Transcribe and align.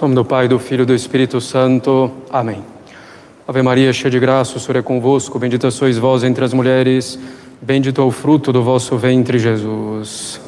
Em 0.00 0.04
nome 0.04 0.14
do 0.14 0.24
Pai, 0.24 0.48
do 0.48 0.58
Filho 0.58 0.84
e 0.84 0.86
do 0.86 0.94
Espírito 0.94 1.42
Santo. 1.42 2.10
Amém. 2.30 2.64
Ave 3.46 3.60
Maria, 3.60 3.92
cheia 3.92 4.10
de 4.10 4.18
graça, 4.18 4.56
o 4.56 4.58
Senhor 4.58 4.78
é 4.78 4.82
convosco. 4.82 5.38
Bendita 5.38 5.70
sois 5.70 5.98
vós 5.98 6.24
entre 6.24 6.42
as 6.42 6.54
mulheres. 6.54 7.18
Bendito 7.60 8.00
é 8.00 8.04
o 8.04 8.10
fruto 8.10 8.50
do 8.50 8.62
vosso 8.62 8.96
ventre, 8.96 9.38
Jesus. 9.38 10.40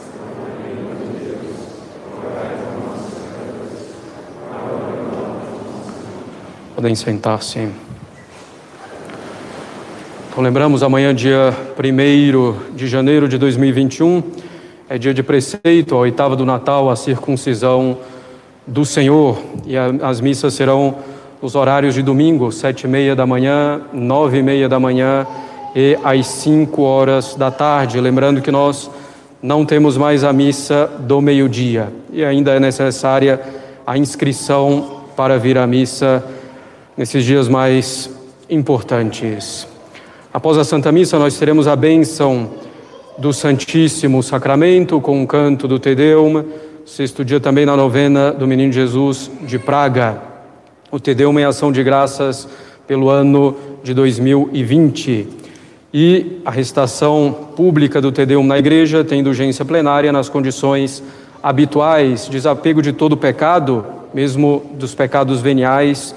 Podem 6.74 6.94
sentar-se. 6.94 7.68
Então, 10.30 10.42
lembramos 10.42 10.82
amanhã, 10.82 11.14
dia 11.14 11.54
1 11.78 12.74
de 12.74 12.86
janeiro 12.86 13.28
de 13.28 13.36
2021, 13.36 14.22
é 14.88 14.96
dia 14.96 15.12
de 15.12 15.22
preceito, 15.22 15.94
a 15.94 15.98
oitava 15.98 16.34
do 16.34 16.46
Natal, 16.46 16.88
a 16.88 16.96
circuncisão 16.96 17.98
do 18.66 18.84
Senhor. 18.84 19.38
E 19.66 19.76
a, 19.76 19.86
as 20.02 20.20
missas 20.20 20.54
serão 20.54 20.96
os 21.40 21.54
horários 21.54 21.94
de 21.94 22.02
domingo, 22.02 22.52
sete 22.52 22.84
e 22.84 22.88
meia 22.88 23.16
da 23.16 23.26
manhã, 23.26 23.80
nove 23.92 24.38
e 24.38 24.42
meia 24.42 24.68
da 24.68 24.78
manhã 24.78 25.26
e 25.74 25.98
às 26.04 26.26
cinco 26.26 26.82
horas 26.82 27.34
da 27.34 27.50
tarde. 27.50 28.00
Lembrando 28.00 28.40
que 28.40 28.50
nós 28.50 28.90
não 29.42 29.66
temos 29.66 29.96
mais 29.96 30.22
a 30.22 30.32
missa 30.32 30.88
do 31.00 31.20
meio-dia 31.20 31.92
e 32.12 32.24
ainda 32.24 32.52
é 32.52 32.60
necessária 32.60 33.40
a 33.84 33.98
inscrição 33.98 35.02
para 35.16 35.38
vir 35.38 35.58
à 35.58 35.66
missa 35.66 36.24
nesses 36.96 37.24
dias 37.24 37.48
mais 37.48 38.08
importantes. 38.48 39.66
Após 40.32 40.56
a 40.56 40.64
Santa 40.64 40.92
Missa, 40.92 41.18
nós 41.18 41.36
teremos 41.36 41.66
a 41.66 41.74
bênção 41.74 42.50
do 43.18 43.32
Santíssimo 43.32 44.22
Sacramento 44.22 45.00
com 45.00 45.22
o 45.22 45.26
canto 45.26 45.68
do 45.68 45.78
Te 45.78 45.94
Deum, 45.94 46.44
sexto 46.84 47.24
dia 47.24 47.38
também 47.38 47.64
na 47.64 47.76
novena 47.76 48.32
do 48.32 48.46
Menino 48.46 48.72
Jesus 48.72 49.30
de 49.42 49.58
Praga. 49.58 50.20
O 50.90 50.98
Te 50.98 51.14
Deum 51.14 51.38
em 51.38 51.44
ação 51.44 51.70
de 51.70 51.82
graças 51.82 52.48
pelo 52.86 53.08
ano 53.08 53.56
de 53.84 53.94
2020. 53.94 55.28
E 55.94 56.40
a 56.44 56.50
recitação 56.50 57.50
pública 57.56 58.00
do 58.00 58.10
Te 58.10 58.26
Deum 58.26 58.44
na 58.44 58.58
igreja 58.58 59.04
tem 59.04 59.20
indulgência 59.20 59.64
plenária 59.64 60.10
nas 60.10 60.28
condições 60.28 61.02
habituais, 61.42 62.28
desapego 62.28 62.82
de 62.82 62.92
todo 62.92 63.16
pecado, 63.16 63.86
mesmo 64.12 64.62
dos 64.74 64.94
pecados 64.94 65.40
veniais, 65.40 66.14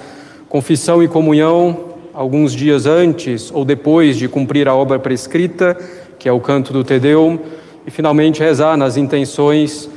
confissão 0.48 1.02
e 1.02 1.08
comunhão 1.08 1.94
alguns 2.12 2.52
dias 2.52 2.86
antes 2.86 3.50
ou 3.52 3.64
depois 3.64 4.16
de 4.16 4.28
cumprir 4.28 4.68
a 4.68 4.74
obra 4.74 4.98
prescrita, 4.98 5.76
que 6.18 6.28
é 6.28 6.32
o 6.32 6.40
canto 6.40 6.72
do 6.72 6.82
Te 6.82 6.98
Deum, 6.98 7.38
e 7.86 7.90
finalmente 7.90 8.40
rezar 8.40 8.76
nas 8.76 8.96
intenções 8.96 9.88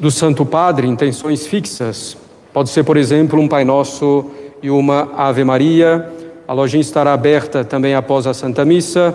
do 0.00 0.10
Santo 0.10 0.46
Padre, 0.46 0.88
intenções 0.88 1.46
fixas. 1.46 2.16
Pode 2.54 2.70
ser, 2.70 2.84
por 2.84 2.96
exemplo, 2.96 3.38
um 3.38 3.46
Pai 3.46 3.66
Nosso 3.66 4.30
e 4.62 4.70
uma 4.70 5.10
Ave 5.14 5.44
Maria. 5.44 6.10
A 6.48 6.54
lojinha 6.54 6.80
estará 6.80 7.12
aberta 7.12 7.62
também 7.62 7.94
após 7.94 8.26
a 8.26 8.32
Santa 8.32 8.64
Missa 8.64 9.14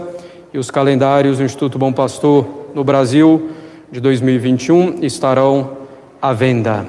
e 0.54 0.60
os 0.60 0.70
calendários 0.70 1.40
do 1.40 1.44
Instituto 1.44 1.80
Bom 1.80 1.92
Pastor 1.92 2.46
no 2.76 2.84
Brasil 2.84 3.50
de 3.92 4.00
2021 4.00 5.04
estarão 5.04 5.72
à 6.22 6.32
venda. 6.34 6.86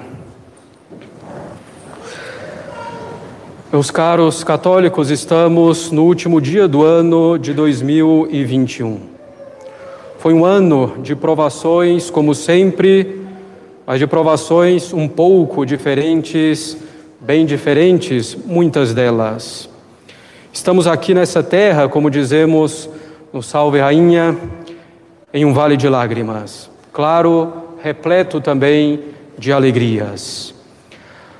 Meus 3.73 3.91
caros 3.91 4.45
católicos, 4.45 5.11
estamos 5.11 5.91
no 5.91 6.05
último 6.05 6.39
dia 6.39 6.69
do 6.69 6.85
ano 6.85 7.39
de 7.39 7.55
2021. 7.55 9.01
Foi 10.19 10.35
um 10.35 10.45
ano 10.45 10.95
de 11.03 11.17
provações, 11.17 12.11
como 12.11 12.35
sempre, 12.35 13.26
mas 13.87 14.01
de 14.01 14.07
provações 14.07 14.93
um 14.93 15.07
pouco 15.07 15.65
diferentes, 15.65 16.77
bem 17.21 17.47
diferentes, 17.47 18.35
muitas 18.35 18.93
delas. 18.93 19.71
Estamos 20.53 20.89
aqui 20.89 21.15
nessa 21.15 21.41
terra, 21.41 21.89
como 21.89 22.11
dizemos 22.11 22.91
no 23.33 23.41
Salve 23.43 23.79
Rainha, 23.79 24.37
em 25.33 25.45
um 25.45 25.53
vale 25.53 25.77
de 25.77 25.89
lágrimas, 25.89 26.69
claro, 26.93 27.53
repleto 27.81 28.41
também 28.41 29.01
de 29.39 29.53
alegrias. 29.53 30.53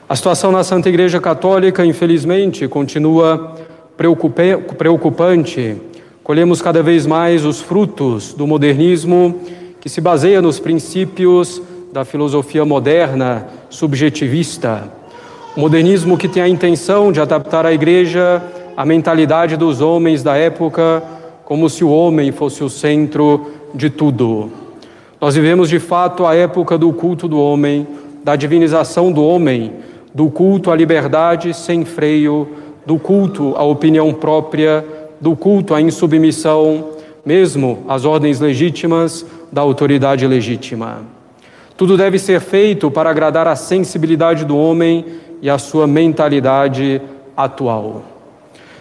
A 0.09 0.15
situação 0.15 0.53
na 0.53 0.63
Santa 0.63 0.89
Igreja 0.89 1.21
Católica, 1.21 1.85
infelizmente, 1.85 2.69
continua 2.69 3.57
preocupante. 3.97 5.77
Colhemos 6.23 6.63
cada 6.63 6.81
vez 6.81 7.07
mais 7.07 7.45
os 7.45 7.61
frutos 7.61 8.33
do 8.35 8.47
modernismo 8.47 9.41
que 9.81 9.89
se 9.89 10.01
baseia 10.01 10.41
nos 10.41 10.61
princípios 10.61 11.61
da 11.93 12.05
filosofia 12.05 12.65
moderna 12.65 13.47
subjetivista. 13.71 14.91
Modernismo 15.57 16.19
que 16.19 16.29
tem 16.29 16.43
a 16.43 16.49
intenção 16.49 17.11
de 17.11 17.21
adaptar 17.21 17.65
a 17.65 17.73
igreja 17.73 18.43
à 18.77 18.85
mentalidade 18.85 19.57
dos 19.57 19.81
homens 19.81 20.23
da 20.23 20.37
época, 20.37 21.03
como 21.45 21.71
se 21.71 21.83
o 21.83 21.91
homem 21.91 22.33
fosse 22.33 22.63
o 22.63 22.69
centro 22.69 23.53
de 23.75 23.89
tudo. 23.89 24.51
Nós 25.21 25.35
vivemos 25.35 25.69
de 25.69 25.79
fato 25.79 26.27
a 26.27 26.35
época 26.35 26.77
do 26.77 26.93
culto 26.93 27.27
do 27.27 27.41
homem, 27.41 27.87
da 28.23 28.37
divinização 28.37 29.11
do 29.11 29.25
homem, 29.25 29.73
do 30.13 30.29
culto 30.29 30.71
à 30.71 30.77
liberdade 30.77 31.55
sem 31.55 31.85
freio, 31.85 32.49
do 32.85 32.99
culto 32.99 33.55
à 33.57 33.65
opinião 33.65 34.13
própria, 34.13 34.85
do 35.21 35.35
culto 35.35 35.75
à 35.75 35.81
insubmissão, 35.81 36.91
mesmo 37.25 37.85
às 37.89 38.05
ordens 38.05 38.41
legítimas 38.41 39.25
da 39.51 39.63
autoridade 39.63 40.27
legítima. 40.27 41.16
Tudo 41.77 41.97
deve 41.97 42.19
ser 42.19 42.41
feito 42.41 42.91
para 42.91 43.11
agradar 43.11 43.47
a 43.47 43.55
sensibilidade 43.55 44.47
do 44.47 44.57
homem 44.57 45.05
e 45.43 45.51
a 45.51 45.59
sua 45.59 45.87
mentalidade 45.87 47.03
atual. 47.37 48.03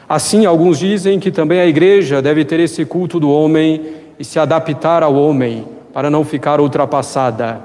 Assim, 0.07 0.45
alguns 0.45 0.79
dizem 0.79 1.19
que 1.19 1.29
também 1.29 1.59
a 1.59 1.66
igreja 1.66 2.22
deve 2.22 2.45
ter 2.45 2.59
esse 2.59 2.85
culto 2.85 3.19
do 3.19 3.29
homem 3.29 3.81
e 4.17 4.23
se 4.23 4.39
adaptar 4.39 5.03
ao 5.03 5.13
homem 5.13 5.66
para 5.94 6.09
não 6.09 6.23
ficar 6.23 6.61
ultrapassada. 6.61 7.59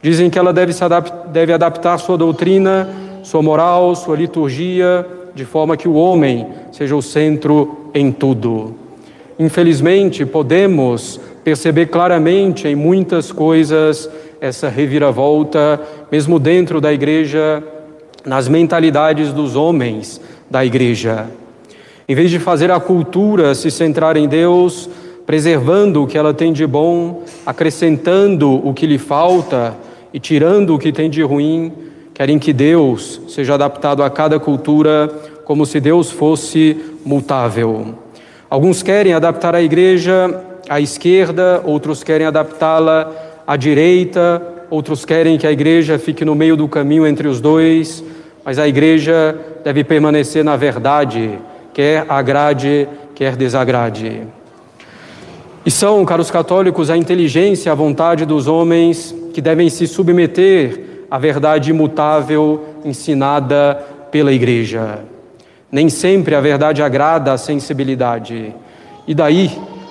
Dizem 0.00 0.30
que 0.30 0.38
ela 0.38 0.52
deve, 0.52 0.72
se 0.72 0.82
adap 0.82 1.28
deve 1.28 1.52
adaptar 1.52 1.98
sua 1.98 2.16
doutrina, 2.16 2.88
sua 3.22 3.42
moral, 3.42 3.94
sua 3.94 4.16
liturgia, 4.16 5.06
de 5.34 5.44
forma 5.44 5.76
que 5.76 5.88
o 5.88 5.94
homem 5.94 6.46
seja 6.72 6.96
o 6.96 7.02
centro 7.02 7.90
em 7.92 8.10
tudo. 8.10 8.74
Infelizmente, 9.38 10.24
podemos 10.24 11.20
perceber 11.44 11.86
claramente 11.86 12.66
em 12.66 12.74
muitas 12.74 13.30
coisas 13.30 14.08
essa 14.40 14.68
reviravolta, 14.68 15.80
mesmo 16.10 16.38
dentro 16.38 16.80
da 16.80 16.92
igreja, 16.92 17.62
nas 18.24 18.48
mentalidades 18.48 19.32
dos 19.32 19.54
homens 19.54 20.20
da 20.50 20.64
igreja. 20.64 21.26
Em 22.08 22.14
vez 22.14 22.30
de 22.30 22.38
fazer 22.38 22.70
a 22.70 22.80
cultura 22.80 23.54
se 23.54 23.70
centrar 23.70 24.16
em 24.16 24.26
Deus, 24.26 24.88
preservando 25.26 26.02
o 26.02 26.06
que 26.06 26.18
ela 26.18 26.34
tem 26.34 26.52
de 26.52 26.66
bom, 26.66 27.22
acrescentando 27.46 28.66
o 28.66 28.74
que 28.74 28.86
lhe 28.86 28.98
falta 28.98 29.76
e 30.12 30.18
tirando 30.18 30.74
o 30.74 30.78
que 30.78 30.90
tem 30.90 31.08
de 31.08 31.22
ruim, 31.22 31.72
querem 32.12 32.38
que 32.38 32.52
Deus 32.52 33.20
seja 33.28 33.54
adaptado 33.54 34.02
a 34.02 34.10
cada 34.10 34.40
cultura 34.40 35.08
como 35.44 35.64
se 35.64 35.78
Deus 35.78 36.10
fosse 36.10 36.76
mutável. 37.04 37.94
Alguns 38.48 38.82
querem 38.82 39.12
adaptar 39.12 39.54
a 39.54 39.62
igreja 39.62 40.42
à 40.68 40.80
esquerda, 40.80 41.62
outros 41.64 42.02
querem 42.02 42.26
adaptá-la 42.26 43.29
à 43.50 43.56
direita, 43.56 44.40
outros 44.70 45.04
querem 45.04 45.36
que 45.36 45.44
a 45.44 45.50
igreja 45.50 45.98
fique 45.98 46.24
no 46.24 46.36
meio 46.36 46.56
do 46.56 46.68
caminho 46.68 47.04
entre 47.04 47.26
os 47.26 47.40
dois, 47.40 48.00
mas 48.44 48.60
a 48.60 48.68
igreja 48.68 49.36
deve 49.64 49.82
permanecer 49.82 50.44
na 50.44 50.54
verdade, 50.54 51.36
quer 51.74 52.06
agrade, 52.08 52.86
quer 53.12 53.34
desagrade. 53.34 54.22
E 55.66 55.70
são, 55.70 56.04
caros 56.04 56.30
católicos, 56.30 56.90
a 56.90 56.96
inteligência, 56.96 57.72
a 57.72 57.74
vontade 57.74 58.24
dos 58.24 58.46
homens 58.46 59.12
que 59.34 59.40
devem 59.40 59.68
se 59.68 59.88
submeter 59.88 61.06
à 61.10 61.18
verdade 61.18 61.70
imutável 61.70 62.66
ensinada 62.84 63.84
pela 64.12 64.32
igreja. 64.32 65.00
Nem 65.72 65.88
sempre 65.88 66.36
a 66.36 66.40
verdade 66.40 66.84
agrada 66.84 67.32
à 67.32 67.36
sensibilidade. 67.36 68.54
E 69.08 69.12
daí 69.12 69.50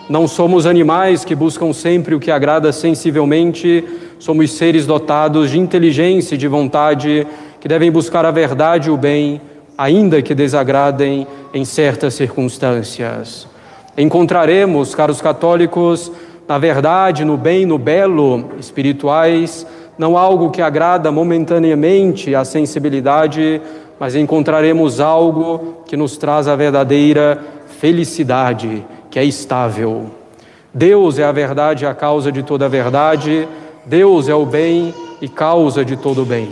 não 0.10 0.28
somos 0.28 0.66
animais 0.66 1.24
que 1.24 1.36
buscam 1.36 1.72
sempre 1.72 2.16
o 2.16 2.20
que 2.20 2.32
agrada 2.32 2.72
sensivelmente, 2.74 3.86
somos 4.18 4.52
seres 4.54 4.88
dotados 4.88 5.52
de 5.52 5.60
inteligência 5.60 6.34
e 6.34 6.38
de 6.38 6.48
vontade 6.48 7.28
que 7.60 7.68
devem 7.68 7.92
buscar 7.92 8.26
a 8.26 8.32
verdade 8.32 8.90
e 8.90 8.92
o 8.92 8.98
bem, 8.98 9.40
ainda 9.78 10.20
que 10.20 10.34
desagradem 10.34 11.28
em 11.54 11.64
certas 11.64 12.16
circunstâncias. 12.16 13.48
Encontraremos, 13.96 14.96
caros 14.96 15.22
católicos, 15.22 16.12
na 16.48 16.58
verdade, 16.58 17.24
no 17.24 17.38
bem, 17.38 17.64
no 17.64 17.78
belo, 17.78 18.50
espirituais, 18.60 19.68
não 19.96 20.18
algo 20.18 20.50
que 20.50 20.62
agrada 20.62 21.12
momentaneamente 21.12 22.34
à 22.34 22.44
sensibilidade, 22.44 23.62
mas 24.00 24.16
encontraremos 24.16 25.00
algo 25.00 25.84
que 25.86 25.96
nos 25.96 26.18
traz 26.18 26.48
a 26.48 26.56
verdadeira 26.56 27.40
felicidade 27.80 28.84
que 29.10 29.20
é 29.20 29.24
estável. 29.24 30.12
Deus 30.74 31.18
é 31.18 31.24
a 31.24 31.32
verdade 31.32 31.84
e 31.84 31.88
a 31.88 31.94
causa 31.94 32.32
de 32.32 32.44
toda 32.44 32.66
a 32.66 32.70
verdade, 32.70 33.48
Deus 33.86 34.30
é 34.30 34.36
o 34.36 34.46
bem 34.46 34.94
e 35.22 35.28
causa 35.28 35.84
de 35.84 35.98
todo 35.98 36.22
o 36.22 36.26
bem. 36.26 36.50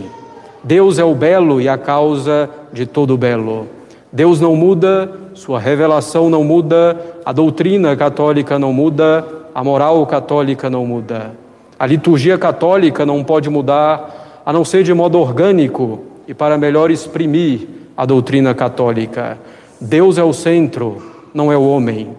Deus 0.62 0.98
é 0.98 1.04
o 1.04 1.14
belo 1.14 1.60
e 1.60 1.68
a 1.68 1.78
causa 1.78 2.50
de 2.72 2.84
todo 2.84 3.14
o 3.14 3.16
belo. 3.16 3.68
Deus 4.12 4.40
não 4.40 4.56
muda, 4.56 5.10
sua 5.34 5.60
revelação 5.60 6.28
não 6.28 6.42
muda, 6.42 6.96
a 7.24 7.32
doutrina 7.32 7.94
católica 7.94 8.58
não 8.58 8.72
muda, 8.72 9.24
a 9.54 9.62
moral 9.62 10.04
católica 10.06 10.68
não 10.68 10.84
muda. 10.84 11.32
A 11.78 11.86
liturgia 11.86 12.36
católica 12.36 13.06
não 13.06 13.22
pode 13.22 13.48
mudar, 13.48 14.42
a 14.44 14.52
não 14.52 14.64
ser 14.64 14.82
de 14.82 14.92
modo 14.92 15.18
orgânico 15.18 16.00
e 16.26 16.34
para 16.34 16.58
melhor 16.58 16.90
exprimir 16.90 17.68
a 17.96 18.04
doutrina 18.04 18.52
católica. 18.54 19.38
Deus 19.80 20.18
é 20.18 20.24
o 20.24 20.32
centro, 20.32 21.00
não 21.32 21.52
é 21.52 21.56
o 21.56 21.68
homem. 21.68 22.16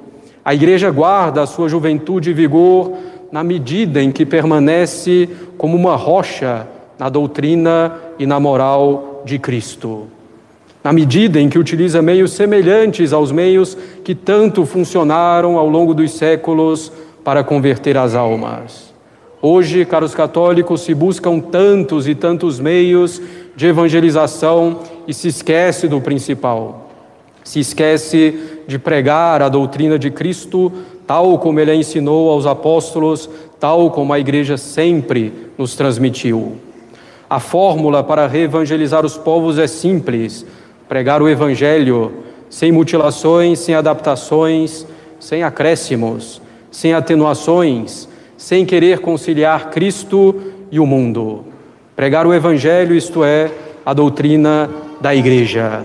A 0.50 0.56
igreja 0.56 0.90
guarda 0.90 1.44
a 1.44 1.46
sua 1.46 1.70
juventude 1.70 2.32
e 2.32 2.34
vigor 2.34 2.94
na 3.32 3.44
medida 3.44 4.02
em 4.02 4.12
que 4.12 4.26
permanece 4.26 5.30
como 5.60 5.78
uma 5.78 5.96
rocha 5.96 6.68
na 6.98 7.08
doutrina 7.08 7.94
e 8.18 8.26
na 8.26 8.40
moral 8.40 9.22
de 9.24 9.38
Cristo. 9.38 10.08
Na 10.84 10.92
medida 10.92 11.40
em 11.40 11.50
que 11.50 11.60
utiliza 11.60 12.02
meios 12.02 12.32
semelhantes 12.32 13.14
aos 13.14 13.32
meios 13.32 13.78
que 14.04 14.16
tanto 14.16 14.66
funcionaram 14.66 15.56
ao 15.56 15.70
longo 15.70 15.94
dos 15.94 16.14
séculos 16.14 16.92
para 17.24 17.44
converter 17.44 17.96
as 17.96 18.16
almas. 18.16 18.92
Hoje, 19.40 19.86
caros 19.86 20.16
católicos, 20.16 20.82
se 20.82 20.96
buscam 20.96 21.40
tantos 21.40 22.08
e 22.08 22.16
tantos 22.16 22.60
meios 22.60 23.22
de 23.56 23.68
evangelização 23.68 24.80
e 25.08 25.14
se 25.14 25.28
esquece 25.28 25.88
do 25.88 26.02
principal. 26.02 26.90
Se 27.44 27.60
esquece 27.60 28.59
de 28.70 28.80
pregar 28.80 29.42
a 29.42 29.50
doutrina 29.50 30.00
de 30.00 30.10
Cristo 30.10 30.72
tal 31.06 31.38
como 31.40 31.60
ele 31.60 31.74
ensinou 31.74 32.30
aos 32.30 32.46
apóstolos, 32.46 33.30
tal 33.60 33.92
como 33.92 34.14
a 34.14 34.20
igreja 34.20 34.56
sempre 34.56 35.34
nos 35.58 35.76
transmitiu. 35.76 36.56
A 37.30 37.40
fórmula 37.40 38.02
para 38.02 38.28
reevangelizar 38.28 39.06
os 39.06 39.18
povos 39.18 39.58
é 39.58 39.68
simples: 39.68 40.46
pregar 40.88 41.22
o 41.22 41.28
evangelho 41.28 42.14
sem 42.50 42.72
mutilações, 42.72 43.60
sem 43.60 43.76
adaptações, 43.76 44.86
sem 45.20 45.44
acréscimos 45.44 46.42
sem 46.72 46.94
atenuações, 46.94 48.08
sem 48.38 48.66
querer 48.66 49.00
conciliar 49.00 49.70
Cristo 49.70 50.36
e 50.72 50.80
o 50.80 50.86
mundo. 50.86 51.46
Pregar 51.96 52.26
o 52.26 52.34
Evangelho, 52.34 52.96
isto 52.96 53.24
é, 53.24 53.52
a 53.86 53.94
doutrina 53.94 54.70
da 55.02 55.14
Igreja. 55.14 55.84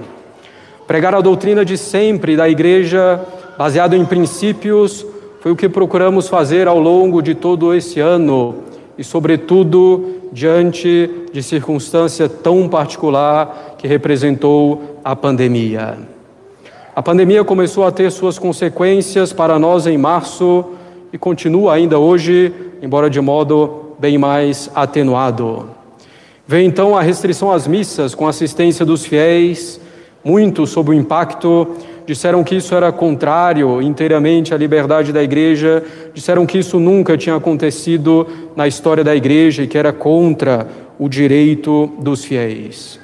Pregar 0.86 1.14
a 1.14 1.22
doutrina 1.22 1.64
de 1.64 1.78
sempre 1.78 2.36
da 2.36 2.46
Igreja, 2.46 3.18
baseado 3.56 3.96
em 3.96 4.04
princípios, 4.04 5.04
foi 5.40 5.52
o 5.52 5.56
que 5.56 5.66
procuramos 5.66 6.28
fazer 6.28 6.68
ao 6.68 6.78
longo 6.78 7.22
de 7.22 7.34
todo 7.34 7.74
esse 7.74 8.00
ano 8.00 8.56
e, 8.98 9.02
sobretudo, 9.02 10.20
diante 10.30 11.10
de 11.32 11.42
circunstância 11.42 12.28
tão 12.28 12.68
particular 12.68 13.76
que 13.78 13.88
representou 13.88 14.98
a 15.02 15.16
pandemia. 15.16 15.96
A 16.94 17.02
pandemia 17.02 17.42
começou 17.44 17.86
a 17.86 17.90
ter 17.90 18.12
suas 18.12 18.38
consequências 18.38 19.32
para 19.32 19.58
nós 19.58 19.86
em 19.86 19.96
março 19.96 20.66
e 21.10 21.16
continua 21.16 21.74
ainda 21.74 21.98
hoje, 21.98 22.52
embora 22.82 23.08
de 23.08 23.22
modo 23.22 23.94
bem 23.98 24.18
mais 24.18 24.70
atenuado. 24.74 25.70
Veio 26.46 26.66
então 26.66 26.94
a 26.94 27.00
restrição 27.00 27.50
às 27.50 27.66
missas 27.66 28.14
com 28.14 28.28
assistência 28.28 28.84
dos 28.84 29.06
fiéis, 29.06 29.80
muitos, 30.24 30.70
sob 30.70 30.90
o 30.90 30.94
impacto, 30.94 31.76
disseram 32.06 32.42
que 32.42 32.56
isso 32.56 32.74
era 32.74 32.90
contrário 32.90 33.80
inteiramente 33.80 34.54
à 34.54 34.56
liberdade 34.56 35.12
da 35.12 35.22
igreja, 35.22 35.82
disseram 36.12 36.46
que 36.46 36.58
isso 36.58 36.78
nunca 36.80 37.16
tinha 37.16 37.36
acontecido 37.36 38.26
na 38.56 38.66
história 38.66 39.04
da 39.04 39.14
igreja 39.14 39.62
e 39.62 39.66
que 39.66 39.78
era 39.78 39.92
contra 39.92 40.66
o 40.98 41.08
direito 41.08 41.90
dos 41.98 42.24
fiéis. 42.24 42.98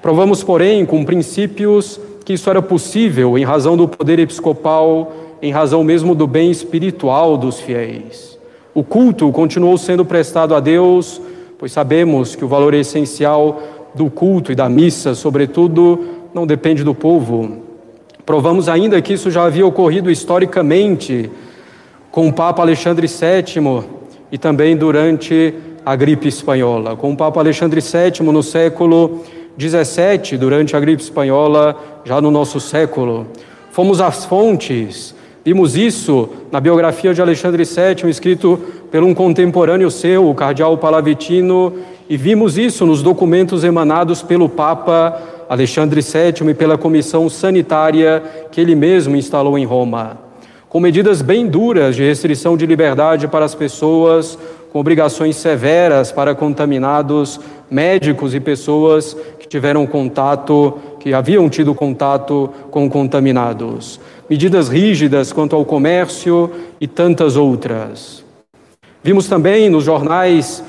Provamos, 0.00 0.42
porém, 0.42 0.84
com 0.84 1.04
princípios 1.04 2.00
que 2.24 2.34
isso 2.34 2.48
era 2.48 2.62
possível 2.62 3.36
em 3.36 3.44
razão 3.44 3.76
do 3.76 3.88
poder 3.88 4.18
episcopal, 4.18 5.12
em 5.40 5.52
razão 5.52 5.82
mesmo 5.82 6.14
do 6.14 6.26
bem 6.26 6.50
espiritual 6.50 7.36
dos 7.36 7.60
fiéis. 7.60 8.38
O 8.74 8.82
culto 8.82 9.30
continuou 9.32 9.76
sendo 9.76 10.04
prestado 10.04 10.54
a 10.54 10.60
Deus, 10.60 11.20
pois 11.58 11.72
sabemos 11.72 12.34
que 12.34 12.44
o 12.44 12.48
valor 12.48 12.74
essencial 12.74 13.60
do 13.94 14.08
culto 14.08 14.50
e 14.50 14.54
da 14.54 14.68
missa, 14.68 15.14
sobretudo, 15.14 16.21
não 16.34 16.46
depende 16.46 16.82
do 16.82 16.94
povo. 16.94 17.58
Provamos 18.24 18.68
ainda 18.68 19.00
que 19.02 19.12
isso 19.12 19.30
já 19.30 19.44
havia 19.44 19.66
ocorrido 19.66 20.10
historicamente 20.10 21.30
com 22.10 22.28
o 22.28 22.32
Papa 22.32 22.62
Alexandre 22.62 23.06
VII 23.06 23.84
e 24.30 24.38
também 24.38 24.76
durante 24.76 25.54
a 25.84 25.96
gripe 25.96 26.28
espanhola. 26.28 26.96
Com 26.96 27.12
o 27.12 27.16
Papa 27.16 27.40
Alexandre 27.40 27.80
VII 27.80 28.26
no 28.32 28.42
século 28.42 29.22
17, 29.56 30.36
durante 30.36 30.76
a 30.76 30.80
gripe 30.80 31.02
espanhola, 31.02 31.76
já 32.04 32.20
no 32.20 32.30
nosso 32.30 32.60
século. 32.60 33.26
Fomos 33.70 34.00
às 34.00 34.24
fontes, 34.24 35.14
vimos 35.44 35.76
isso 35.76 36.28
na 36.50 36.60
biografia 36.60 37.12
de 37.12 37.20
Alexandre 37.20 37.64
VII, 37.64 38.08
escrito 38.08 38.58
por 38.90 39.02
um 39.02 39.14
contemporâneo 39.14 39.90
seu, 39.90 40.28
o 40.28 40.34
cardeal 40.34 40.78
Palavitino, 40.78 41.72
e 42.08 42.16
vimos 42.16 42.56
isso 42.56 42.86
nos 42.86 43.02
documentos 43.02 43.64
emanados 43.64 44.22
pelo 44.22 44.48
Papa 44.48 45.31
Alexandre 45.52 46.00
VII 46.00 46.48
e 46.48 46.54
pela 46.54 46.78
comissão 46.78 47.28
sanitária 47.28 48.22
que 48.50 48.58
ele 48.58 48.74
mesmo 48.74 49.14
instalou 49.14 49.58
em 49.58 49.66
Roma. 49.66 50.16
Com 50.66 50.80
medidas 50.80 51.20
bem 51.20 51.46
duras 51.46 51.94
de 51.94 52.02
restrição 52.02 52.56
de 52.56 52.64
liberdade 52.64 53.28
para 53.28 53.44
as 53.44 53.54
pessoas, 53.54 54.38
com 54.72 54.80
obrigações 54.80 55.36
severas 55.36 56.10
para 56.10 56.34
contaminados, 56.34 57.38
médicos 57.70 58.34
e 58.34 58.40
pessoas 58.40 59.14
que 59.38 59.46
tiveram 59.46 59.86
contato, 59.86 60.78
que 60.98 61.12
haviam 61.12 61.50
tido 61.50 61.74
contato 61.74 62.48
com 62.70 62.88
contaminados. 62.88 64.00
Medidas 64.30 64.70
rígidas 64.70 65.34
quanto 65.34 65.54
ao 65.54 65.66
comércio 65.66 66.50
e 66.80 66.86
tantas 66.86 67.36
outras. 67.36 68.24
Vimos 69.04 69.28
também 69.28 69.68
nos 69.68 69.84
jornais 69.84 70.64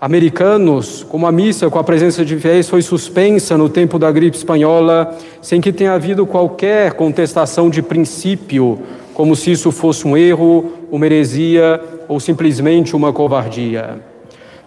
americanos 0.00 1.04
como 1.08 1.26
a 1.26 1.32
missa 1.32 1.70
com 1.70 1.78
a 1.78 1.84
presença 1.84 2.24
de 2.24 2.36
fiéis 2.36 2.68
foi 2.68 2.82
suspensa 2.82 3.56
no 3.56 3.68
tempo 3.68 3.98
da 3.98 4.10
gripe 4.12 4.36
espanhola, 4.36 5.16
sem 5.40 5.60
que 5.60 5.72
tenha 5.72 5.94
havido 5.94 6.26
qualquer 6.26 6.92
contestação 6.92 7.70
de 7.70 7.82
princípio, 7.82 8.78
como 9.14 9.34
se 9.34 9.52
isso 9.52 9.72
fosse 9.72 10.06
um 10.06 10.16
erro, 10.16 10.72
uma 10.90 11.06
heresia 11.06 11.80
ou 12.08 12.20
simplesmente 12.20 12.94
uma 12.94 13.12
covardia. 13.12 13.98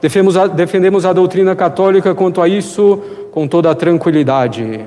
Defendemos 0.01 0.37
a, 0.37 0.47
defendemos 0.47 1.05
a 1.05 1.13
doutrina 1.13 1.55
católica 1.55 2.15
quanto 2.15 2.41
a 2.41 2.47
isso 2.47 2.99
com 3.31 3.47
toda 3.47 3.69
a 3.69 3.75
tranquilidade. 3.75 4.81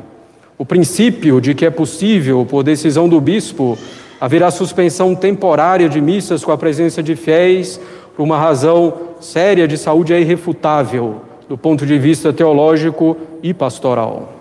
O 0.58 0.64
princípio 0.64 1.40
de 1.40 1.54
que 1.54 1.66
é 1.66 1.70
possível, 1.70 2.46
por 2.48 2.62
decisão 2.62 3.08
do 3.08 3.20
bispo, 3.20 3.78
haver 4.20 4.42
a 4.42 4.50
suspensão 4.50 5.14
temporária 5.14 5.88
de 5.88 6.00
missas 6.00 6.44
com 6.44 6.50
a 6.50 6.58
presença 6.58 7.02
de 7.02 7.14
fiéis 7.14 7.80
por 8.16 8.22
uma 8.22 8.38
razão 8.38 9.11
séria 9.22 9.66
de 9.66 9.78
saúde 9.78 10.12
é 10.12 10.20
irrefutável 10.20 11.22
do 11.48 11.56
ponto 11.56 11.86
de 11.86 11.98
vista 11.98 12.32
teológico 12.32 13.16
e 13.42 13.54
pastoral. 13.54 14.32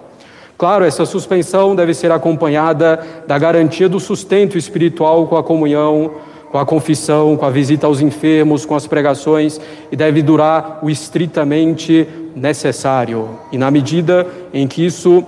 Claro, 0.58 0.86
essa 0.86 1.06
suspensão 1.06 1.76
deve 1.76 1.94
ser 1.94 2.12
acompanhada 2.12 3.00
da 3.28 3.38
garantia 3.38 3.90
do 3.90 4.00
sustento 4.00 4.58
espiritual 4.58 5.28
com 5.28 5.38
a 5.38 5.44
comunhão 5.44 6.12
com 6.52 6.58
a 6.58 6.66
confissão, 6.66 7.38
com 7.38 7.46
a 7.46 7.50
visita 7.50 7.88
aos 7.88 8.02
enfermos, 8.02 8.66
com 8.66 8.76
as 8.76 8.86
pregações, 8.86 9.60
e 9.92 9.96
deve 9.96 10.22
durar 10.22 10.80
o 10.84 10.90
estritamente 10.90 12.06
necessário, 12.36 13.30
e 13.52 13.58
na 13.58 13.72
medida 13.72 14.28
em 14.54 14.68
que 14.68 14.86
isso 14.86 15.24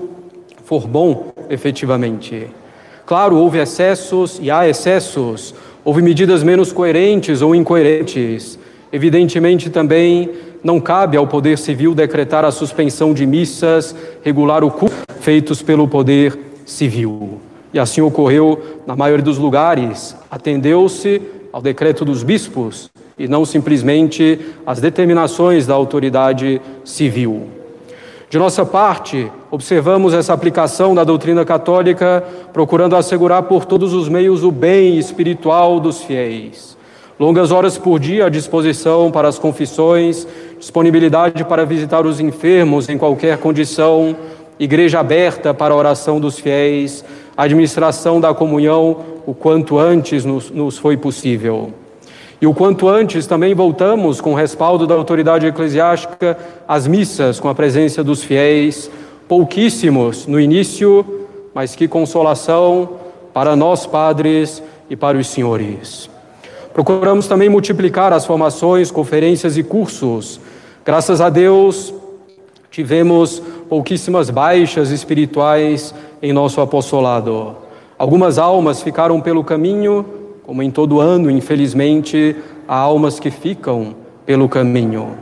for 0.66 0.86
bom, 0.86 1.32
efetivamente. 1.50 2.48
Claro, 3.06 3.38
houve 3.38 3.60
excessos 3.60 4.40
e 4.42 4.52
há 4.52 4.68
excessos, 4.68 5.56
houve 5.84 6.02
medidas 6.02 6.44
menos 6.44 6.72
coerentes 6.72 7.42
ou 7.42 7.56
incoerentes. 7.56 8.60
Evidentemente, 8.94 9.72
também 9.72 10.30
não 10.64 10.80
cabe 10.80 11.18
ao 11.18 11.26
Poder 11.26 11.58
Civil 11.58 11.96
decretar 11.96 12.46
a 12.46 12.52
suspensão 12.52 13.12
de 13.12 13.26
missas, 13.26 13.96
regular 14.22 14.64
o 14.64 14.70
culto 14.70 14.96
feitos 15.20 15.64
pelo 15.64 15.88
Poder 15.88 16.38
Civil. 16.64 17.40
E 17.74 17.80
assim 17.80 18.02
ocorreu 18.02 18.82
na 18.86 18.96
maioria 18.96 19.26
dos 19.26 19.40
lugares. 19.40 20.16
Atendeu-se 20.30 21.20
ao 21.52 21.60
decreto 21.60 22.06
dos 22.06 22.22
bispos 22.22 22.92
e 23.18 23.28
não 23.28 23.46
simplesmente 23.46 24.40
às 24.64 24.80
determinações 24.80 25.66
da 25.66 25.74
autoridade 25.74 26.62
civil. 26.86 27.48
De 28.30 28.38
nossa 28.38 28.64
parte, 28.64 29.32
observamos 29.50 30.14
essa 30.14 30.34
aplicação 30.34 30.94
da 30.94 31.04
doutrina 31.04 31.44
católica, 31.44 32.24
procurando 32.52 32.96
assegurar 32.96 33.44
por 33.44 33.66
todos 33.66 33.92
os 33.92 34.08
meios 34.08 34.44
o 34.44 34.52
bem 34.52 35.00
espiritual 35.00 35.80
dos 35.80 36.04
fiéis. 36.04 36.73
Longas 37.20 37.52
horas 37.52 37.78
por 37.78 38.00
dia 38.00 38.26
à 38.26 38.30
disposição 38.30 39.12
para 39.12 39.28
as 39.28 39.38
confissões, 39.38 40.28
disponibilidade 40.58 41.44
para 41.44 41.66
visitar 41.66 42.06
os 42.06 42.20
enfermos 42.20 42.90
em 42.90 42.98
qualquer 42.98 43.38
condição, 43.38 44.16
igreja 44.60 45.00
aberta 45.00 45.54
para 45.54 45.74
a 45.74 45.78
oração 45.78 46.20
dos 46.20 46.40
fiéis, 46.40 47.06
administração 47.38 48.20
da 48.20 48.34
comunhão 48.34 48.98
o 49.26 49.34
quanto 49.34 49.78
antes 49.78 50.26
nos, 50.26 50.50
nos 50.50 50.78
foi 50.78 50.98
possível. 50.98 51.72
E 52.42 52.48
o 52.48 52.54
quanto 52.54 52.90
antes 52.90 53.26
também 53.26 53.54
voltamos, 53.54 54.20
com 54.20 54.34
respaldo 54.34 54.86
da 54.86 54.96
autoridade 54.96 55.46
eclesiástica, 55.46 56.38
às 56.68 56.86
missas 56.88 57.40
com 57.40 57.48
a 57.48 57.56
presença 57.56 58.04
dos 58.04 58.22
fiéis, 58.22 58.92
pouquíssimos 59.30 60.28
no 60.28 60.40
início, 60.40 61.06
mas 61.54 61.76
que 61.76 61.88
consolação 61.88 62.90
para 63.34 63.56
nós 63.56 63.86
padres 63.86 64.62
e 64.90 64.96
para 64.96 65.18
os 65.18 65.28
senhores. 65.28 66.13
Procuramos 66.74 67.28
também 67.28 67.50
multiplicar 67.50 68.12
as 68.12 68.26
formações, 68.26 68.90
conferências 68.90 69.58
e 69.58 69.64
cursos. 69.64 70.40
Graças 70.84 71.22
a 71.22 71.30
Deus, 71.30 71.94
tivemos 72.72 73.40
pouquíssimas 73.70 74.32
baixas 74.32 74.90
espirituais 74.90 75.94
em 76.20 76.34
nosso 76.34 76.60
apostolado. 76.60 77.56
Algumas 77.96 78.40
almas 78.40 78.82
ficaram 78.82 79.22
pelo 79.22 79.44
caminho, 79.44 80.04
como 80.44 80.64
em 80.64 80.72
todo 80.72 81.00
ano, 81.00 81.30
infelizmente, 81.30 82.36
há 82.68 82.76
almas 82.76 83.20
que 83.20 83.30
ficam 83.30 83.96
pelo 84.26 84.50
caminho. 84.50 85.16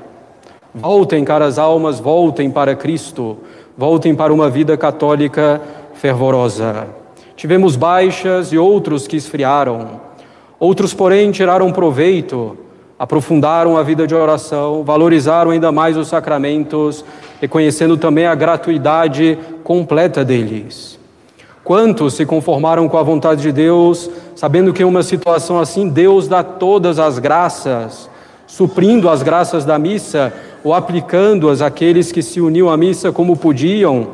Voltem, 0.73 1.25
caras 1.25 1.59
almas, 1.59 1.99
voltem 1.99 2.49
para 2.49 2.75
Cristo, 2.75 3.37
voltem 3.77 4.15
para 4.15 4.33
uma 4.33 4.49
vida 4.49 4.77
católica 4.77 5.61
fervorosa. 5.95 6.87
Tivemos 7.35 7.75
baixas 7.75 8.53
e 8.53 8.57
outros 8.57 9.05
que 9.05 9.17
esfriaram. 9.17 10.10
Outros, 10.61 10.93
porém, 10.93 11.31
tiraram 11.31 11.71
proveito, 11.71 12.55
aprofundaram 12.99 13.75
a 13.77 13.81
vida 13.81 14.05
de 14.05 14.13
oração, 14.13 14.83
valorizaram 14.83 15.49
ainda 15.49 15.71
mais 15.71 15.97
os 15.97 16.07
sacramentos, 16.07 17.03
reconhecendo 17.41 17.97
também 17.97 18.27
a 18.27 18.35
gratuidade 18.35 19.39
completa 19.63 20.23
deles. 20.23 20.99
Quantos 21.63 22.13
se 22.13 22.27
conformaram 22.27 22.87
com 22.87 22.95
a 22.95 23.01
vontade 23.01 23.41
de 23.41 23.51
Deus, 23.51 24.07
sabendo 24.35 24.71
que 24.71 24.83
em 24.83 24.85
uma 24.85 25.01
situação 25.01 25.59
assim 25.59 25.89
Deus 25.89 26.27
dá 26.27 26.43
todas 26.43 26.99
as 26.99 27.17
graças, 27.17 28.07
suprindo 28.45 29.09
as 29.09 29.23
graças 29.23 29.65
da 29.65 29.79
missa 29.79 30.31
ou 30.63 30.75
aplicando-as 30.75 31.63
àqueles 31.63 32.11
que 32.11 32.21
se 32.21 32.39
uniam 32.39 32.69
à 32.69 32.77
missa 32.77 33.11
como 33.11 33.35
podiam 33.35 34.09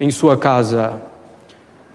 em 0.00 0.10
sua 0.10 0.36
casa. 0.36 0.94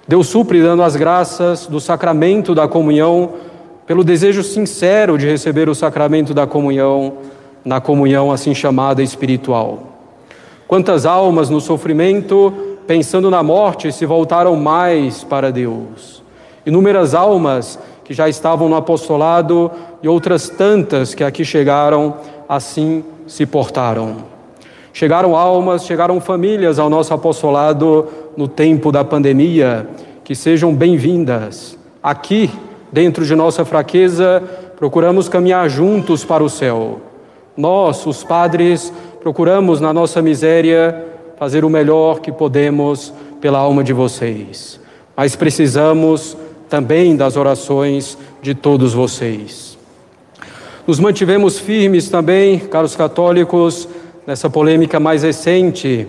Deus 0.08 0.28
supre 0.28 0.62
dando 0.62 0.82
as 0.82 0.96
graças 0.96 1.68
do 1.68 1.82
sacramento 1.82 2.56
da 2.56 2.70
comunhão, 2.70 3.51
pelo 3.86 4.04
desejo 4.04 4.44
sincero 4.44 5.18
de 5.18 5.26
receber 5.28 5.70
o 5.70 5.76
sacramento 5.76 6.34
da 6.34 6.48
comunhão, 6.48 7.14
na 7.64 7.82
comunhão 7.82 8.32
assim 8.32 8.54
chamada 8.54 9.04
espiritual. 9.04 9.84
Quantas 10.68 11.06
almas 11.06 11.50
no 11.50 11.60
sofrimento 11.60 12.54
pensando 12.92 13.30
na 13.30 13.42
morte, 13.42 13.92
se 13.92 14.06
voltaram 14.06 14.56
mais 14.56 15.24
para 15.24 15.52
Deus. 15.52 16.22
Inúmeras 16.66 17.14
almas 17.14 17.80
que 18.04 18.14
já 18.14 18.28
estavam 18.28 18.68
no 18.68 18.76
apostolado 18.76 19.72
e 20.04 20.08
outras 20.08 20.50
tantas 20.50 21.14
que 21.14 21.24
aqui 21.24 21.46
chegaram, 21.46 22.16
assim 22.50 23.04
se 23.26 23.46
portaram. 23.46 24.18
Chegaram 24.92 25.38
almas, 25.38 25.86
chegaram 25.86 26.20
famílias 26.20 26.80
ao 26.80 26.90
nosso 26.90 27.14
apostolado 27.14 28.08
no 28.36 28.48
tempo 28.48 28.92
da 28.92 29.06
pandemia, 29.06 29.88
que 30.24 30.36
sejam 30.36 30.76
bem-vindas. 30.76 31.78
Aqui, 32.04 32.52
dentro 32.92 33.26
de 33.26 33.36
nossa 33.36 33.64
fraqueza, 33.64 34.44
procuramos 34.78 35.30
caminhar 35.30 35.70
juntos 35.70 36.26
para 36.26 36.44
o 36.44 36.50
céu. 36.50 37.02
Nós, 37.56 38.06
os 38.06 38.24
padres, 38.24 38.92
procuramos 39.20 39.80
na 39.80 39.94
nossa 39.94 40.22
miséria 40.22 41.06
fazer 41.38 41.64
o 41.64 41.70
melhor 41.70 42.20
que 42.20 42.32
podemos 42.32 43.14
pela 43.40 43.60
alma 43.60 43.84
de 43.84 43.94
vocês. 43.94 44.80
Mas 45.16 45.36
precisamos 45.36 46.38
também 46.70 47.16
das 47.16 47.36
orações 47.36 48.18
de 48.42 48.56
todos 48.56 48.94
vocês. 48.94 49.78
Nos 50.88 51.00
mantivemos 51.00 51.60
firmes 51.60 52.10
também, 52.10 52.60
caros 52.60 52.96
católicos, 52.96 53.88
nessa 54.26 54.50
polêmica 54.50 55.00
mais 55.00 55.24
recente 55.24 56.08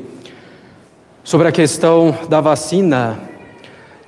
sobre 1.25 1.49
a 1.49 1.53
questão 1.53 2.17
da 2.29 2.41
vacina. 2.41 3.32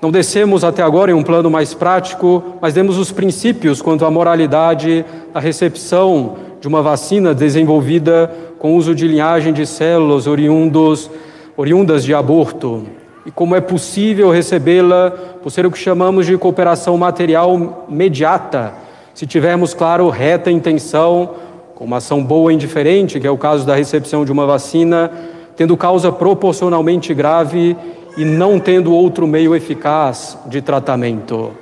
Não 0.04 0.10
descemos 0.10 0.64
até 0.64 0.82
agora 0.82 1.10
em 1.10 1.14
um 1.14 1.22
plano 1.22 1.50
mais 1.50 1.72
prático, 1.72 2.44
mas 2.60 2.74
demos 2.74 2.98
os 2.98 3.10
princípios 3.10 3.80
quanto 3.80 4.04
à 4.04 4.10
moralidade 4.10 5.02
da 5.32 5.40
recepção 5.40 6.36
de 6.60 6.68
uma 6.68 6.82
vacina 6.82 7.34
desenvolvida 7.34 8.30
com 8.58 8.76
uso 8.76 8.94
de 8.94 9.08
linhagem 9.08 9.50
de 9.50 9.64
células 9.64 10.26
oriundos, 10.26 11.10
oriundas 11.56 12.04
de 12.04 12.12
aborto. 12.12 12.82
E 13.24 13.30
como 13.30 13.56
é 13.56 13.62
possível 13.62 14.30
recebê-la 14.30 15.10
por 15.42 15.50
ser 15.50 15.64
o 15.64 15.70
que 15.70 15.78
chamamos 15.78 16.26
de 16.26 16.36
cooperação 16.36 16.98
material 16.98 17.86
imediata, 17.88 18.74
se 19.14 19.26
tivermos, 19.26 19.72
claro, 19.72 20.10
reta 20.10 20.50
intenção, 20.50 21.30
com 21.74 21.86
uma 21.86 21.96
ação 21.96 22.22
boa 22.22 22.52
e 22.52 22.56
indiferente, 22.56 23.18
que 23.18 23.26
é 23.26 23.30
o 23.30 23.38
caso 23.38 23.64
da 23.64 23.74
recepção 23.74 24.22
de 24.22 24.30
uma 24.30 24.44
vacina, 24.44 25.10
tendo 25.56 25.74
causa 25.78 26.12
proporcionalmente 26.12 27.14
grave 27.14 27.74
e 28.16 28.24
não 28.24 28.58
tendo 28.58 28.92
outro 28.92 29.26
meio 29.26 29.54
eficaz 29.54 30.38
de 30.46 30.60
tratamento. 30.62 31.52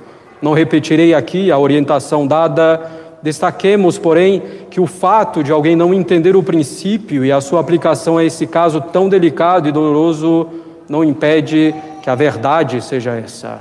Não 0.40 0.52
repetirei 0.52 1.14
aqui 1.14 1.50
a 1.50 1.58
orientação 1.58 2.26
dada 2.26 3.02
Destaquemos, 3.22 3.98
porém, 3.98 4.42
que 4.68 4.80
o 4.80 4.86
fato 4.86 5.44
de 5.44 5.52
alguém 5.52 5.76
não 5.76 5.94
entender 5.94 6.34
o 6.34 6.42
princípio 6.42 7.24
e 7.24 7.30
a 7.30 7.40
sua 7.40 7.60
aplicação 7.60 8.18
a 8.18 8.24
esse 8.24 8.48
caso 8.48 8.80
tão 8.80 9.08
delicado 9.08 9.68
e 9.68 9.72
doloroso 9.72 10.48
não 10.88 11.04
impede 11.04 11.72
que 12.02 12.10
a 12.10 12.16
verdade 12.16 12.82
seja 12.82 13.12
essa. 13.12 13.60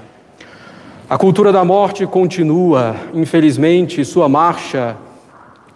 A 1.07 1.15
cultura 1.15 1.51
da 1.51 1.63
morte 1.63 2.07
continua, 2.07 2.95
infelizmente, 3.13 4.03
sua 4.03 4.27
marcha, 4.27 4.97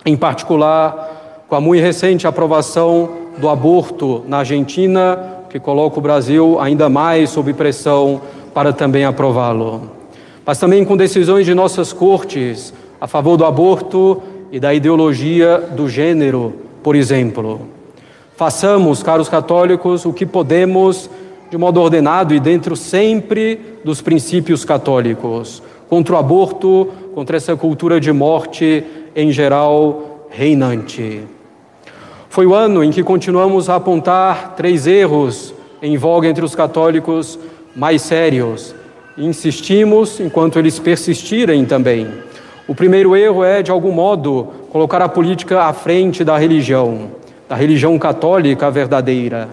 em 0.03 0.17
particular 0.17 1.43
com 1.48 1.55
a 1.55 1.62
muito 1.62 1.84
recente 1.84 2.25
aprovação 2.25 3.10
do 3.38 3.48
aborto 3.50 4.24
na 4.27 4.39
Argentina, 4.39 5.35
que 5.56 5.60
coloca 5.62 5.98
o 6.00 6.02
Brasil 6.02 6.60
ainda 6.60 6.90
mais 6.90 7.30
sob 7.30 7.54
pressão 7.54 8.20
para 8.54 8.74
também 8.74 9.06
aprová-lo. 9.06 9.90
Mas 10.46 10.60
também 10.60 10.84
com 10.84 10.98
decisões 10.98 11.46
de 11.46 11.54
nossas 11.54 11.94
cortes 11.94 12.74
a 13.00 13.08
favor 13.08 13.38
do 13.38 13.46
aborto 13.46 14.22
e 14.52 14.60
da 14.60 14.74
ideologia 14.74 15.60
do 15.60 15.88
gênero, 15.88 16.56
por 16.84 16.94
exemplo. 16.94 17.62
Façamos, 18.36 19.02
caros 19.02 19.30
católicos, 19.30 20.06
o 20.06 20.12
que 20.12 20.26
podemos 20.26 21.10
de 21.50 21.58
modo 21.58 21.80
ordenado 21.80 22.36
e 22.36 22.40
dentro 22.42 22.76
sempre 22.76 23.80
dos 23.82 24.02
princípios 24.02 24.66
católicos, 24.66 25.64
contra 25.88 26.16
o 26.16 26.18
aborto, 26.18 26.90
contra 27.14 27.38
essa 27.38 27.56
cultura 27.56 27.98
de 28.02 28.12
morte 28.12 28.84
em 29.16 29.32
geral 29.32 30.28
reinante. 30.30 31.24
Foi 32.36 32.46
o 32.46 32.54
ano 32.54 32.84
em 32.84 32.92
que 32.92 33.01
continuamos 33.01 33.70
a 33.70 33.75
apontar 33.75 34.56
três 34.58 34.86
erros 34.86 35.54
em 35.82 35.96
voga 35.96 36.27
entre 36.27 36.44
os 36.44 36.54
católicos 36.54 37.39
mais 37.74 38.01
sérios. 38.01 38.75
Insistimos 39.18 40.20
enquanto 40.20 40.60
eles 40.60 40.77
persistirem 40.77 41.63
também. 41.63 42.10
O 42.68 42.75
primeiro 42.75 43.15
erro 43.15 43.42
é, 43.42 43.63
de 43.63 43.72
algum 43.72 43.94
modo, 43.94 44.50
colocar 44.70 45.01
a 45.01 45.08
política 45.08 45.62
à 45.62 45.72
frente 45.72 46.25
da 46.25 46.38
religião, 46.38 47.12
da 47.48 47.56
religião 47.56 47.98
católica 47.98 48.70
verdadeira. 48.70 49.48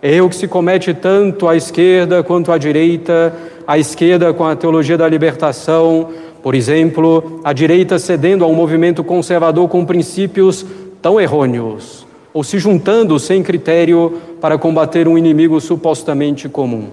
É 0.00 0.14
erro 0.14 0.28
que 0.28 0.36
se 0.36 0.46
comete 0.46 0.94
tanto 0.94 1.48
à 1.48 1.56
esquerda 1.56 2.22
quanto 2.22 2.52
à 2.52 2.58
direita, 2.58 3.34
à 3.66 3.76
esquerda 3.76 4.32
com 4.32 4.44
a 4.44 4.54
teologia 4.54 4.96
da 4.96 5.08
libertação, 5.08 6.10
por 6.44 6.54
exemplo, 6.54 7.40
a 7.42 7.52
direita 7.52 7.98
cedendo 7.98 8.44
a 8.44 8.46
um 8.46 8.54
movimento 8.54 9.02
conservador 9.02 9.68
com 9.68 9.84
princípios 9.84 10.64
tão 11.02 11.20
errôneos, 11.20 11.99
ou 12.32 12.44
se 12.44 12.58
juntando 12.58 13.18
sem 13.18 13.42
critério 13.42 14.20
para 14.40 14.58
combater 14.58 15.08
um 15.08 15.18
inimigo 15.18 15.60
supostamente 15.60 16.48
comum. 16.48 16.88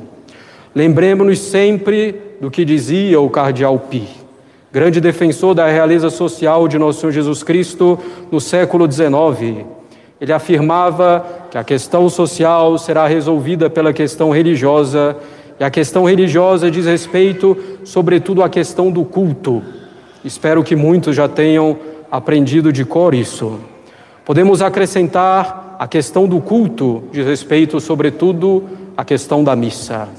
Lembremos-nos 0.75 1.39
sempre 1.39 2.15
do 2.39 2.51
que 2.51 2.63
dizia 2.65 3.19
o 3.19 3.29
cardeal 3.29 3.77
Pi 3.79 4.27
grande 4.77 4.99
defensor 4.99 5.55
da 5.55 5.67
realeza 5.67 6.09
social 6.09 6.67
de 6.67 6.77
nosso 6.77 6.99
Senhor 6.99 7.11
Jesus 7.11 7.41
Cristo 7.41 7.97
no 8.29 8.39
século 8.39 8.89
XIX. 8.91 9.65
Ele 10.19 10.33
afirmava 10.33 11.25
que 11.49 11.57
a 11.57 11.63
questão 11.63 12.09
social 12.09 12.77
será 12.77 13.07
resolvida 13.07 13.69
pela 13.69 13.93
questão 13.93 14.29
religiosa, 14.29 15.17
e 15.59 15.63
a 15.63 15.71
questão 15.71 16.03
religiosa 16.03 16.69
diz 16.69 16.85
respeito, 16.85 17.57
sobretudo, 17.83 18.43
à 18.43 18.49
questão 18.49 18.91
do 18.91 19.03
culto. 19.03 19.63
Espero 20.23 20.63
que 20.63 20.75
muitos 20.75 21.15
já 21.15 21.27
tenham 21.27 21.77
aprendido 22.11 22.71
de 22.71 22.85
cor 22.85 23.15
isso. 23.15 23.59
Podemos 24.27 24.61
acrescentar 24.61 25.77
a 25.79 25.87
questão 25.87 26.27
do 26.27 26.41
culto, 26.41 27.01
diz 27.13 27.25
respeito, 27.25 27.79
sobretudo, 27.79 28.61
à 28.97 29.05
questão 29.05 29.41
da 29.41 29.55
missa. 29.55 30.09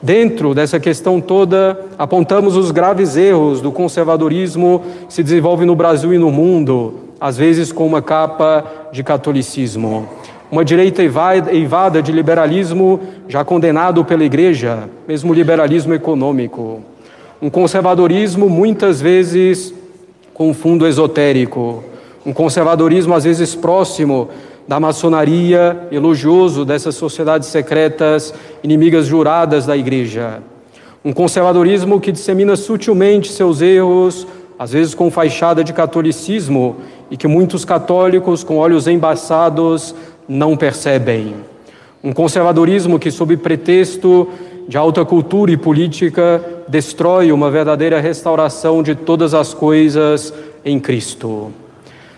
Dentro 0.00 0.54
dessa 0.54 0.78
questão 0.78 1.20
toda, 1.20 1.76
apontamos 1.98 2.56
os 2.56 2.70
graves 2.70 3.16
erros 3.16 3.60
do 3.60 3.72
conservadorismo 3.72 4.84
que 5.08 5.14
se 5.14 5.24
desenvolve 5.24 5.64
no 5.64 5.74
Brasil 5.74 6.14
e 6.14 6.18
no 6.18 6.30
mundo, 6.30 6.94
às 7.20 7.36
vezes 7.36 7.72
com 7.72 7.84
uma 7.84 8.00
capa 8.00 8.64
de 8.92 9.02
catolicismo. 9.02 10.08
Uma 10.48 10.64
direita 10.64 11.02
eivada 11.02 12.00
de 12.00 12.12
liberalismo 12.12 13.00
já 13.26 13.44
condenado 13.44 14.04
pela 14.04 14.22
igreja, 14.22 14.88
mesmo 15.08 15.34
liberalismo 15.34 15.92
econômico. 15.92 16.80
Um 17.40 17.50
conservadorismo 17.50 18.48
muitas 18.48 19.00
vezes 19.00 19.74
com 20.32 20.54
fundo 20.54 20.86
esotérico, 20.86 21.82
um 22.24 22.32
conservadorismo 22.32 23.14
às 23.14 23.24
vezes 23.24 23.54
próximo 23.54 24.28
da 24.66 24.78
maçonaria, 24.78 25.88
elogioso 25.90 26.64
dessas 26.64 26.94
sociedades 26.94 27.48
secretas, 27.48 28.32
inimigas 28.62 29.06
juradas 29.06 29.66
da 29.66 29.76
igreja. 29.76 30.40
Um 31.04 31.12
conservadorismo 31.12 32.00
que 32.00 32.12
dissemina 32.12 32.54
sutilmente 32.54 33.32
seus 33.32 33.60
erros, 33.60 34.26
às 34.56 34.72
vezes 34.72 34.94
com 34.94 35.10
fachada 35.10 35.64
de 35.64 35.72
catolicismo, 35.72 36.76
e 37.10 37.16
que 37.16 37.26
muitos 37.26 37.64
católicos 37.64 38.44
com 38.44 38.56
olhos 38.56 38.86
embaçados 38.86 39.94
não 40.28 40.56
percebem. 40.56 41.34
Um 42.02 42.12
conservadorismo 42.12 42.98
que, 42.98 43.10
sob 43.10 43.36
pretexto 43.36 44.28
de 44.68 44.76
alta 44.76 45.04
cultura 45.04 45.50
e 45.50 45.56
política, 45.56 46.40
destrói 46.68 47.32
uma 47.32 47.50
verdadeira 47.50 48.00
restauração 48.00 48.82
de 48.82 48.94
todas 48.94 49.34
as 49.34 49.52
coisas 49.52 50.32
em 50.64 50.78
Cristo. 50.78 51.52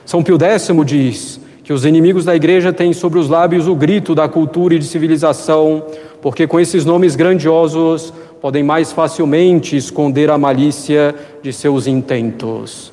São 0.05 0.23
Pio 0.23 0.39
X 0.39 0.71
diz 0.85 1.41
que 1.63 1.73
os 1.73 1.87
inimigos 1.87 2.27
da 2.27 2.37
igreja 2.37 2.73
têm 2.73 2.93
sobre 2.93 3.19
os 3.19 3.29
lábios 3.29 3.67
o 3.67 3.75
grito 3.75 4.15
da 4.15 4.29
cultura 4.29 4.75
e 4.75 4.79
de 4.79 4.85
civilização, 4.85 5.83
porque 6.21 6.47
com 6.47 6.61
esses 6.61 6.85
nomes 6.85 7.17
grandiosos 7.17 8.13
podem 8.41 8.63
mais 8.63 8.93
facilmente 8.93 9.75
esconder 9.75 10.31
a 10.31 10.37
malícia 10.37 11.15
de 11.43 11.51
seus 11.55 11.87
intentos. 11.87 12.93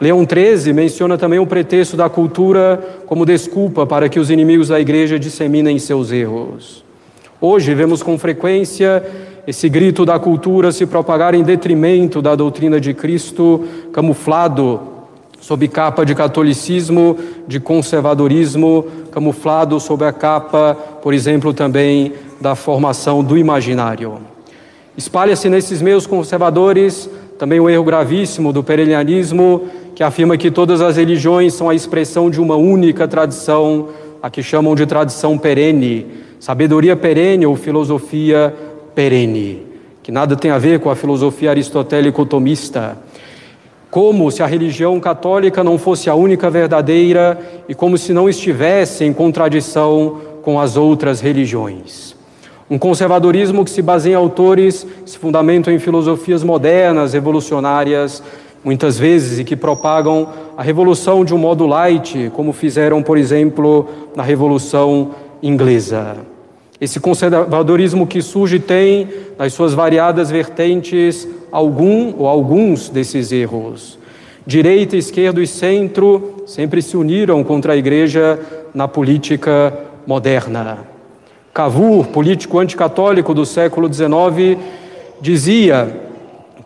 Leão 0.00 0.26
XIII 0.26 0.72
menciona 0.72 1.16
também 1.16 1.38
o 1.38 1.46
pretexto 1.46 1.96
da 1.96 2.08
cultura 2.08 2.80
como 3.06 3.24
desculpa 3.24 3.86
para 3.86 4.08
que 4.08 4.18
os 4.18 4.28
inimigos 4.28 4.68
da 4.68 4.80
igreja 4.80 5.16
disseminem 5.16 5.78
seus 5.78 6.10
erros. 6.10 6.84
Hoje 7.40 7.72
vemos 7.72 8.02
com 8.02 8.18
frequência 8.18 9.04
esse 9.46 9.68
grito 9.68 10.04
da 10.04 10.18
cultura 10.18 10.72
se 10.72 10.86
propagar 10.86 11.34
em 11.34 11.44
detrimento 11.44 12.20
da 12.20 12.34
doutrina 12.34 12.80
de 12.80 12.92
Cristo, 12.92 13.64
camuflado 13.92 14.97
sob 15.40 15.66
capa 15.68 16.04
de 16.04 16.14
catolicismo, 16.14 17.16
de 17.46 17.60
conservadorismo, 17.60 18.84
camuflado 19.10 19.78
sob 19.80 20.04
a 20.04 20.12
capa, 20.12 20.76
por 21.02 21.14
exemplo, 21.14 21.52
também 21.54 22.12
da 22.40 22.54
formação 22.54 23.22
do 23.22 23.36
imaginário. 23.36 24.18
Espalha-se 24.96 25.48
nesses 25.48 25.80
meios 25.80 26.06
conservadores 26.06 27.08
também 27.38 27.60
o 27.60 27.70
erro 27.70 27.84
gravíssimo 27.84 28.52
do 28.52 28.64
perennialismo, 28.64 29.68
que 29.94 30.02
afirma 30.02 30.36
que 30.36 30.50
todas 30.50 30.80
as 30.80 30.96
religiões 30.96 31.54
são 31.54 31.70
a 31.70 31.74
expressão 31.74 32.28
de 32.28 32.40
uma 32.40 32.56
única 32.56 33.06
tradição, 33.06 33.88
a 34.20 34.28
que 34.28 34.42
chamam 34.42 34.74
de 34.74 34.84
tradição 34.84 35.38
perene, 35.38 36.06
sabedoria 36.40 36.96
perene 36.96 37.46
ou 37.46 37.54
filosofia 37.54 38.52
perene, 38.92 39.62
que 40.02 40.10
nada 40.10 40.34
tem 40.34 40.50
a 40.50 40.58
ver 40.58 40.80
com 40.80 40.90
a 40.90 40.96
filosofia 40.96 41.50
aristotélico-tomista 41.50 42.98
como 43.90 44.30
se 44.30 44.42
a 44.42 44.46
religião 44.46 45.00
católica 45.00 45.64
não 45.64 45.78
fosse 45.78 46.10
a 46.10 46.14
única 46.14 46.50
verdadeira 46.50 47.38
e 47.68 47.74
como 47.74 47.96
se 47.96 48.12
não 48.12 48.28
estivesse 48.28 49.04
em 49.04 49.12
contradição 49.12 50.20
com 50.42 50.60
as 50.60 50.76
outras 50.76 51.20
religiões. 51.20 52.16
Um 52.70 52.78
conservadorismo 52.78 53.64
que 53.64 53.70
se 53.70 53.80
baseia 53.80 54.12
em 54.12 54.16
autores, 54.16 54.86
se 55.06 55.16
fundamentam 55.16 55.72
em 55.72 55.78
filosofias 55.78 56.44
modernas, 56.44 57.14
revolucionárias, 57.14 58.22
muitas 58.62 58.98
vezes, 58.98 59.38
e 59.38 59.44
que 59.44 59.56
propagam 59.56 60.28
a 60.54 60.62
revolução 60.62 61.24
de 61.24 61.34
um 61.34 61.38
modo 61.38 61.66
light, 61.66 62.30
como 62.34 62.52
fizeram, 62.52 63.02
por 63.02 63.16
exemplo, 63.16 63.88
na 64.14 64.22
Revolução 64.22 65.12
Inglesa. 65.42 66.18
Esse 66.80 67.00
conservadorismo 67.00 68.06
que 68.06 68.22
surge 68.22 68.60
tem, 68.60 69.08
nas 69.36 69.52
suas 69.52 69.74
variadas 69.74 70.30
vertentes, 70.30 71.26
algum 71.50 72.14
ou 72.16 72.28
alguns 72.28 72.88
desses 72.88 73.32
erros. 73.32 73.98
Direita, 74.46 74.96
esquerda 74.96 75.42
e 75.42 75.46
centro 75.46 76.44
sempre 76.46 76.80
se 76.80 76.96
uniram 76.96 77.42
contra 77.42 77.72
a 77.72 77.76
igreja 77.76 78.38
na 78.72 78.86
política 78.86 79.76
moderna. 80.06 80.78
Cavour, 81.52 82.06
político 82.06 82.60
anticatólico 82.60 83.34
do 83.34 83.44
século 83.44 83.92
XIX, 83.92 84.56
dizia 85.20 86.00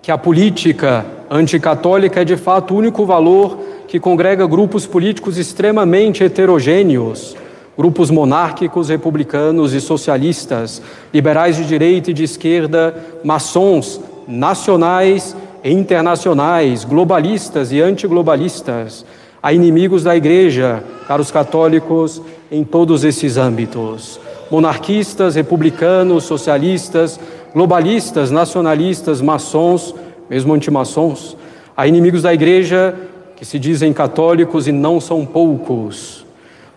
que 0.02 0.12
a 0.12 0.18
política 0.18 1.06
anticatólica 1.30 2.20
é 2.20 2.24
de 2.24 2.36
fato 2.36 2.74
o 2.74 2.76
único 2.76 3.06
valor 3.06 3.58
que 3.88 3.98
congrega 3.98 4.46
grupos 4.46 4.86
políticos 4.86 5.38
extremamente 5.38 6.22
heterogêneos 6.22 7.34
grupos 7.76 8.10
monárquicos, 8.10 8.88
republicanos 8.88 9.72
e 9.72 9.80
socialistas, 9.80 10.82
liberais 11.12 11.56
de 11.56 11.64
direita 11.64 12.10
e 12.10 12.14
de 12.14 12.24
esquerda, 12.24 12.94
maçons, 13.24 14.00
nacionais 14.28 15.34
e 15.64 15.72
internacionais, 15.72 16.84
globalistas 16.84 17.72
e 17.72 17.80
antiglobalistas, 17.80 19.04
a 19.42 19.52
inimigos 19.52 20.04
da 20.04 20.14
igreja, 20.16 20.84
caros 21.08 21.30
católicos, 21.30 22.20
em 22.50 22.62
todos 22.62 23.04
esses 23.04 23.36
âmbitos. 23.36 24.20
Monarquistas, 24.50 25.34
republicanos, 25.34 26.24
socialistas, 26.24 27.18
globalistas, 27.54 28.30
nacionalistas, 28.30 29.20
maçons, 29.22 29.94
mesmo 30.28 30.52
antimaçons, 30.52 31.36
a 31.74 31.86
inimigos 31.86 32.22
da 32.22 32.34
igreja 32.34 32.94
que 33.34 33.44
se 33.44 33.58
dizem 33.58 33.92
católicos 33.92 34.68
e 34.68 34.72
não 34.72 35.00
são 35.00 35.24
poucos 35.24 36.21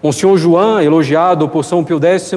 Monsenhor 0.02 0.38
João, 0.38 0.82
elogiado 0.82 1.50
por 1.50 1.64
São 1.64 1.84
Pio 1.84 2.00
X, 2.04 2.32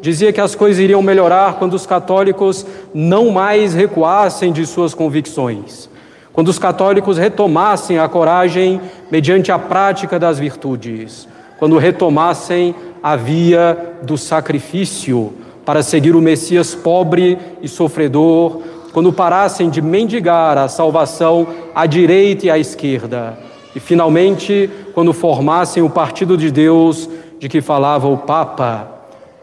dizia 0.00 0.32
que 0.32 0.40
as 0.40 0.54
coisas 0.54 0.82
iriam 0.82 1.02
melhorar 1.02 1.54
quando 1.54 1.74
os 1.74 1.86
católicos 1.86 2.66
não 2.94 3.30
mais 3.30 3.74
recuassem 3.74 4.52
de 4.52 4.66
suas 4.66 4.94
convicções, 4.94 5.88
quando 6.32 6.48
os 6.48 6.58
católicos 6.58 7.18
retomassem 7.18 7.98
a 7.98 8.08
coragem 8.08 8.80
mediante 9.10 9.50
a 9.50 9.58
prática 9.58 10.18
das 10.18 10.38
virtudes, 10.38 11.28
quando 11.58 11.78
retomassem 11.78 12.74
a 13.02 13.16
via 13.16 13.94
do 14.02 14.18
sacrifício 14.18 15.32
para 15.64 15.82
seguir 15.82 16.14
o 16.14 16.20
Messias 16.20 16.74
pobre 16.74 17.38
e 17.60 17.68
sofredor, 17.68 18.62
quando 18.92 19.12
parassem 19.12 19.68
de 19.68 19.82
mendigar 19.82 20.56
a 20.56 20.68
salvação 20.68 21.46
à 21.74 21.84
direita 21.86 22.46
e 22.46 22.50
à 22.50 22.58
esquerda. 22.58 23.38
E 23.74 23.80
finalmente, 23.80 24.70
quando 24.96 25.12
formassem 25.12 25.82
o 25.82 25.90
partido 25.90 26.38
de 26.38 26.50
Deus 26.50 27.06
de 27.38 27.50
que 27.50 27.60
falava 27.60 28.08
o 28.08 28.16
Papa, 28.16 28.88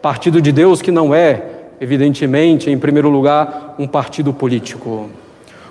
partido 0.02 0.42
de 0.42 0.50
Deus 0.50 0.82
que 0.82 0.90
não 0.90 1.14
é, 1.14 1.44
evidentemente, 1.80 2.72
em 2.72 2.76
primeiro 2.76 3.08
lugar, 3.08 3.76
um 3.78 3.86
partido 3.86 4.32
político. 4.32 5.08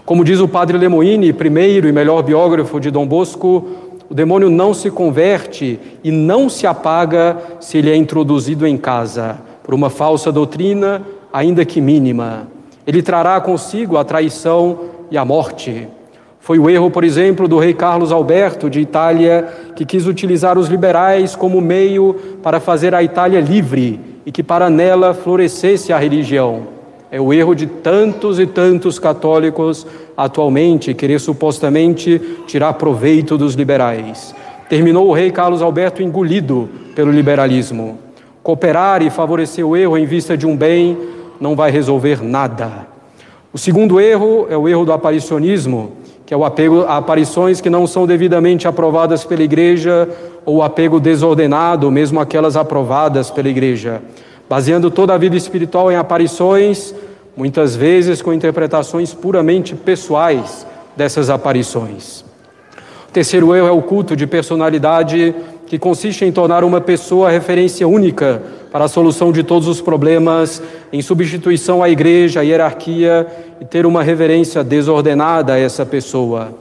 Como 0.06 0.24
diz 0.24 0.40
o 0.40 0.48
padre 0.48 0.78
Lemoine, 0.78 1.34
primeiro 1.34 1.86
e 1.86 1.92
melhor 1.92 2.24
biógrafo 2.24 2.80
de 2.80 2.90
Dom 2.90 3.06
Bosco, 3.06 3.68
o 4.10 4.14
demônio 4.14 4.50
não 4.50 4.74
se 4.74 4.90
converte 4.90 5.78
e 6.02 6.12
não 6.12 6.48
se 6.48 6.66
apaga 6.66 7.36
se 7.60 7.78
ele 7.78 7.92
é 7.92 7.96
introduzido 7.98 8.66
em 8.66 8.78
casa 8.78 9.38
por 9.64 9.74
uma 9.74 9.90
falsa 9.90 10.32
doutrina, 10.32 11.02
ainda 11.34 11.66
que 11.66 11.82
mínima. 11.82 12.48
Ele 12.88 13.02
trará 13.02 13.42
consigo 13.42 13.98
a 13.98 14.06
traição 14.06 14.80
e 15.12 15.18
a 15.18 15.26
morte. 15.26 15.90
Foi 16.44 16.60
o 16.60 16.70
erro, 16.70 16.92
por 16.92 17.06
exemplo, 17.06 17.48
do 17.48 17.58
rei 17.58 17.74
Carlos 17.74 18.12
Alberto 18.12 18.70
de 18.70 18.82
Itália, 18.82 19.48
que 19.78 19.86
quis 19.86 20.06
utilizar 20.06 20.58
os 20.58 20.68
liberais 20.68 21.38
como 21.38 21.62
meio 21.62 22.16
para 22.44 22.60
fazer 22.60 22.94
a 22.94 23.02
Itália 23.02 23.40
livre 23.40 23.98
e 24.26 24.32
que 24.32 24.44
para 24.44 24.70
nela 24.70 25.14
florescesse 25.14 25.94
a 25.94 25.98
religião. 25.98 26.68
É 27.10 27.22
o 27.22 27.32
erro 27.32 27.56
de 27.56 27.66
tantos 27.66 28.40
e 28.40 28.46
tantos 28.46 29.00
católicos 29.00 29.88
atualmente 30.18 30.94
querer 30.94 31.18
supostamente 31.22 32.20
tirar 32.46 32.74
proveito 32.74 33.38
dos 33.38 33.54
liberais. 33.54 34.36
Terminou 34.68 35.08
o 35.08 35.14
rei 35.14 35.32
Carlos 35.32 35.62
Alberto 35.62 36.04
engolido 36.04 36.70
pelo 36.94 37.10
liberalismo. 37.10 38.00
Cooperar 38.44 39.02
e 39.02 39.10
favorecer 39.10 39.66
o 39.66 39.78
erro 39.78 39.98
em 39.98 40.06
vista 40.06 40.36
de 40.36 40.46
um 40.46 40.58
bem 40.58 40.98
não 41.40 41.56
vai 41.56 41.72
resolver 41.72 42.22
nada. 42.22 42.86
O 43.54 43.58
segundo 43.58 43.98
erro 43.98 44.46
é 44.50 44.58
o 44.58 44.68
erro 44.68 44.84
do 44.84 44.92
aparicionismo 44.92 46.03
que 46.26 46.34
é 46.34 46.38
o 46.38 46.46
apego 46.46 46.84
a 46.84 46.98
aparições 46.98 47.60
que 47.60 47.70
não 47.70 47.86
são 47.86 48.08
devidamente 48.08 48.68
aprovadas 48.68 49.24
pela 49.24 49.44
igreja, 49.44 50.08
ou 50.46 50.58
o 50.58 50.64
apego 50.64 51.00
desordenado, 51.00 51.90
mesmo 51.92 52.20
aquelas 52.20 52.56
aprovadas 52.56 53.30
pela 53.30 53.50
igreja, 53.50 54.02
baseando 54.50 54.92
toda 54.92 55.14
a 55.14 55.18
vida 55.18 55.36
espiritual 55.36 55.92
em 55.92 55.96
aparições, 55.96 56.94
muitas 57.36 57.76
vezes 57.76 58.22
com 58.22 58.34
interpretações 58.34 59.14
puramente 59.14 59.76
pessoais 59.76 60.66
dessas 60.96 61.30
aparições. 61.30 62.24
O 63.10 63.12
terceiro 63.14 63.56
erro 63.56 63.68
é 63.68 63.72
o 63.72 63.82
culto 63.82 64.16
de 64.16 64.26
personalidade, 64.26 65.36
que 65.74 65.80
consiste 65.80 66.24
em 66.24 66.32
tornar 66.32 66.64
uma 66.64 66.80
pessoa 66.80 67.32
referência 67.32 67.88
única 67.88 68.44
para 68.72 68.86
a 68.86 68.88
solução 68.88 69.32
de 69.32 69.42
todos 69.42 69.68
os 69.68 69.82
problemas, 69.82 70.62
em 70.92 71.02
substituição 71.02 71.82
à 71.82 71.90
igreja, 71.90 72.42
à 72.42 72.44
hierarquia 72.44 73.26
e 73.60 73.66
ter 73.66 73.84
uma 73.84 74.04
reverência 74.04 74.64
desordenada 74.64 75.54
a 75.54 75.58
essa 75.58 75.84
pessoa. 75.84 76.54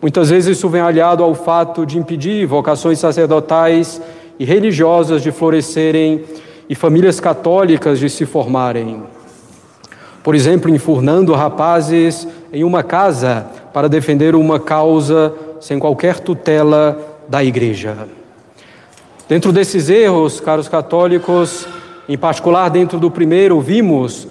Muitas 0.00 0.30
vezes 0.30 0.56
isso 0.56 0.70
vem 0.70 0.80
aliado 0.80 1.22
ao 1.22 1.34
fato 1.34 1.84
de 1.84 1.98
impedir 1.98 2.46
vocações 2.46 2.98
sacerdotais 2.98 4.00
e 4.38 4.44
religiosas 4.46 5.20
de 5.20 5.30
florescerem 5.30 6.24
e 6.66 6.74
famílias 6.74 7.20
católicas 7.20 7.98
de 7.98 8.08
se 8.08 8.24
formarem. 8.24 9.02
Por 10.24 10.34
exemplo, 10.34 10.74
enfurnando 10.74 11.34
rapazes 11.34 12.26
em 12.50 12.64
uma 12.64 12.82
casa 12.82 13.48
para 13.74 13.86
defender 13.86 14.34
uma 14.34 14.58
causa 14.58 15.34
sem 15.60 15.78
qualquer 15.78 16.20
tutela 16.20 16.98
da 17.28 17.44
Igreja. 17.44 18.15
Dentro 19.28 19.52
desses 19.52 19.90
erros, 19.90 20.38
caros 20.38 20.68
católicos, 20.68 21.66
em 22.08 22.16
particular 22.16 22.68
dentro 22.68 23.00
do 23.00 23.10
primeiro, 23.10 23.60
vimos 23.60 24.28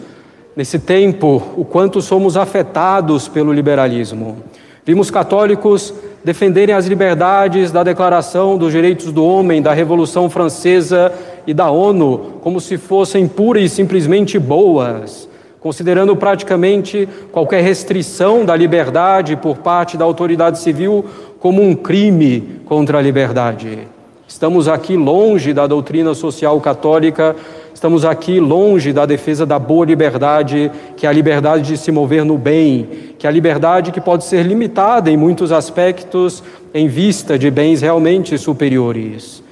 nesse 0.55 0.79
tempo 0.79 1.43
o 1.58 1.65
quanto 1.65 2.01
somos 2.01 2.38
afetados 2.38 3.27
pelo 3.27 3.51
liberalismo. 3.51 4.38
Vimos 4.86 5.12
católicos 5.12 5.93
defenderem 6.23 6.73
as 6.73 6.86
liberdades 6.86 7.73
da 7.73 7.84
Declaração 7.84 8.58
dos 8.58 8.71
Direitos 8.71 9.12
do 9.12 9.25
Homem, 9.25 9.62
da 9.62 9.73
Revolução 9.73 10.29
Francesa 10.29 11.12
e 11.45 11.53
da 11.53 11.69
ONU 11.69 12.39
como 12.41 12.62
se 12.62 12.77
fossem 12.77 13.27
pura 13.27 13.60
e 13.60 13.67
simplesmente 13.67 14.39
boas, 14.39 15.27
considerando 15.60 16.15
praticamente 16.15 17.05
qualquer 17.34 17.62
restrição 17.62 18.45
da 18.45 18.55
liberdade 18.55 19.36
por 19.36 19.58
parte 19.58 19.97
da 19.97 20.05
autoridade 20.05 20.60
civil 20.60 21.03
como 21.38 21.62
um 21.62 21.75
crime 21.75 22.62
contra 22.65 22.99
a 22.99 23.01
liberdade. 23.01 23.94
Estamos 24.28 24.68
aqui 24.68 24.98
longe 24.98 25.54
da 25.54 25.68
doutrina 25.68 26.14
social 26.14 26.60
católica 26.62 27.36
Estamos 27.76 28.06
aqui 28.06 28.40
longe 28.40 28.94
da 28.94 29.06
defesa 29.06 29.46
da 29.46 29.60
boa 29.60 29.86
liberdade, 29.86 30.72
que 30.96 31.06
é 31.06 31.10
a 31.10 31.12
liberdade 31.12 31.64
de 31.64 31.78
se 31.78 31.92
mover 31.92 32.24
no 32.24 32.38
bem, 32.38 32.88
que 33.20 33.28
é 33.28 33.30
a 33.30 33.32
liberdade 33.32 33.92
que 33.92 34.00
pode 34.00 34.24
ser 34.24 34.44
limitada 34.44 35.12
em 35.12 35.18
muitos 35.18 35.52
aspectos 35.52 36.42
em 36.74 36.88
vista 36.88 37.38
de 37.38 37.52
bens 37.52 37.82
realmente 37.82 38.38
superiores. 38.38 39.44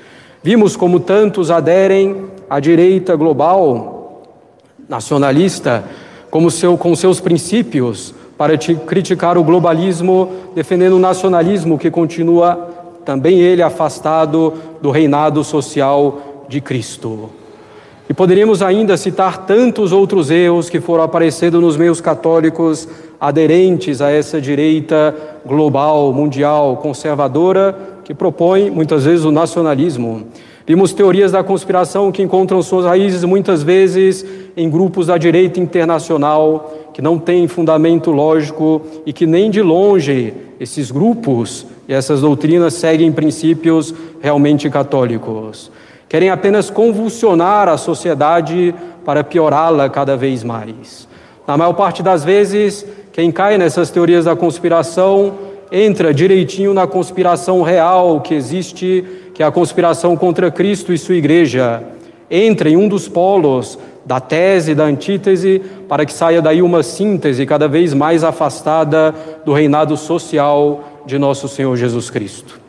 Vimos 0.42 0.78
como 0.78 1.02
tantos 1.02 1.52
aderem 1.52 2.26
à 2.50 2.62
direita 2.62 3.14
global, 3.18 4.24
nacionalista, 4.88 5.84
como 6.32 6.50
seu, 6.50 6.78
com 6.78 6.96
seus 6.96 7.20
princípios, 7.20 8.16
para 8.38 8.58
criticar 8.58 9.38
o 9.38 9.44
globalismo, 9.44 10.32
defendendo 10.56 10.96
o 10.96 11.00
nacionalismo 11.00 11.78
que 11.78 11.92
continua 11.92 12.73
também 13.06 13.40
ele 13.40 13.62
afastado 13.62 14.54
do 14.82 14.92
reinado 14.92 15.44
social 15.44 16.46
de 16.48 16.62
Cristo. 16.62 17.30
E 18.10 18.14
poderíamos 18.14 18.62
ainda 18.62 18.98
citar 18.98 19.46
tantos 19.46 19.92
outros 19.92 20.30
erros 20.30 20.70
que 20.70 20.82
foram 20.82 21.04
aparecendo 21.04 21.62
nos 21.62 21.78
meios 21.78 22.02
católicos 22.02 22.88
aderentes 23.20 24.02
a 24.02 24.12
essa 24.12 24.42
direita 24.42 25.16
global, 25.46 26.12
mundial, 26.12 26.78
conservadora, 26.78 27.76
que 28.04 28.14
propõe 28.14 28.70
muitas 28.70 29.06
vezes 29.06 29.24
o 29.24 29.32
nacionalismo. 29.32 30.28
Vimos 30.66 30.94
teorias 30.94 31.32
da 31.32 31.44
conspiração 31.44 32.12
que 32.12 32.22
encontram 32.22 32.62
suas 32.62 32.86
raízes 32.86 33.24
muitas 33.24 33.64
vezes 33.64 34.26
em 34.56 34.70
grupos 34.70 35.08
da 35.08 35.18
direita 35.18 35.60
internacional, 35.60 36.74
que 36.94 37.02
não 37.02 37.18
têm 37.18 37.48
fundamento 37.48 38.12
lógico 38.12 38.82
e 39.06 39.12
que 39.12 39.26
nem 39.26 39.50
de 39.50 39.62
longe 39.62 40.34
esses 40.60 40.92
grupos 40.92 41.66
e 41.88 41.94
essas 41.94 42.22
doutrinas 42.22 42.74
seguem 42.74 43.12
princípios 43.12 43.94
realmente 44.22 44.70
católicos 44.70 45.72
querem 46.14 46.30
apenas 46.30 46.70
convulsionar 46.70 47.68
a 47.68 47.76
sociedade 47.76 48.72
para 49.04 49.24
piorá-la 49.24 49.90
cada 49.90 50.16
vez 50.16 50.44
mais. 50.44 51.08
Na 51.48 51.58
maior 51.58 51.74
parte 51.74 52.04
das 52.04 52.24
vezes, 52.24 52.86
quem 53.12 53.32
cai 53.32 53.58
nessas 53.58 53.90
teorias 53.90 54.26
da 54.26 54.36
conspiração 54.36 55.34
entra 55.72 56.14
direitinho 56.14 56.72
na 56.72 56.86
conspiração 56.86 57.64
real 57.64 58.22
que 58.22 58.36
existe, 58.36 59.04
que 59.34 59.42
é 59.42 59.46
a 59.48 59.52
conspiração 59.52 60.16
contra 60.16 60.52
Cristo 60.52 60.94
e 60.94 61.00
sua 61.00 61.16
igreja. 61.16 61.82
Entra 62.30 62.70
em 62.70 62.78
um 62.78 62.88
dos 62.88 63.08
polos 63.08 63.80
da 64.06 64.20
tese, 64.20 64.76
da 64.76 64.84
antítese, 64.84 65.64
para 65.90 66.06
que 66.06 66.14
saia 66.14 66.44
daí 66.44 66.62
uma 66.62 66.84
síntese 66.84 67.44
cada 67.44 67.68
vez 67.68 67.92
mais 67.92 68.24
afastada 68.24 69.16
do 69.44 69.52
reinado 69.52 69.98
social 69.98 70.93
de 71.06 71.18
nosso 71.18 71.48
Senhor 71.48 71.76
Jesus 71.76 72.10
Cristo. 72.10 72.60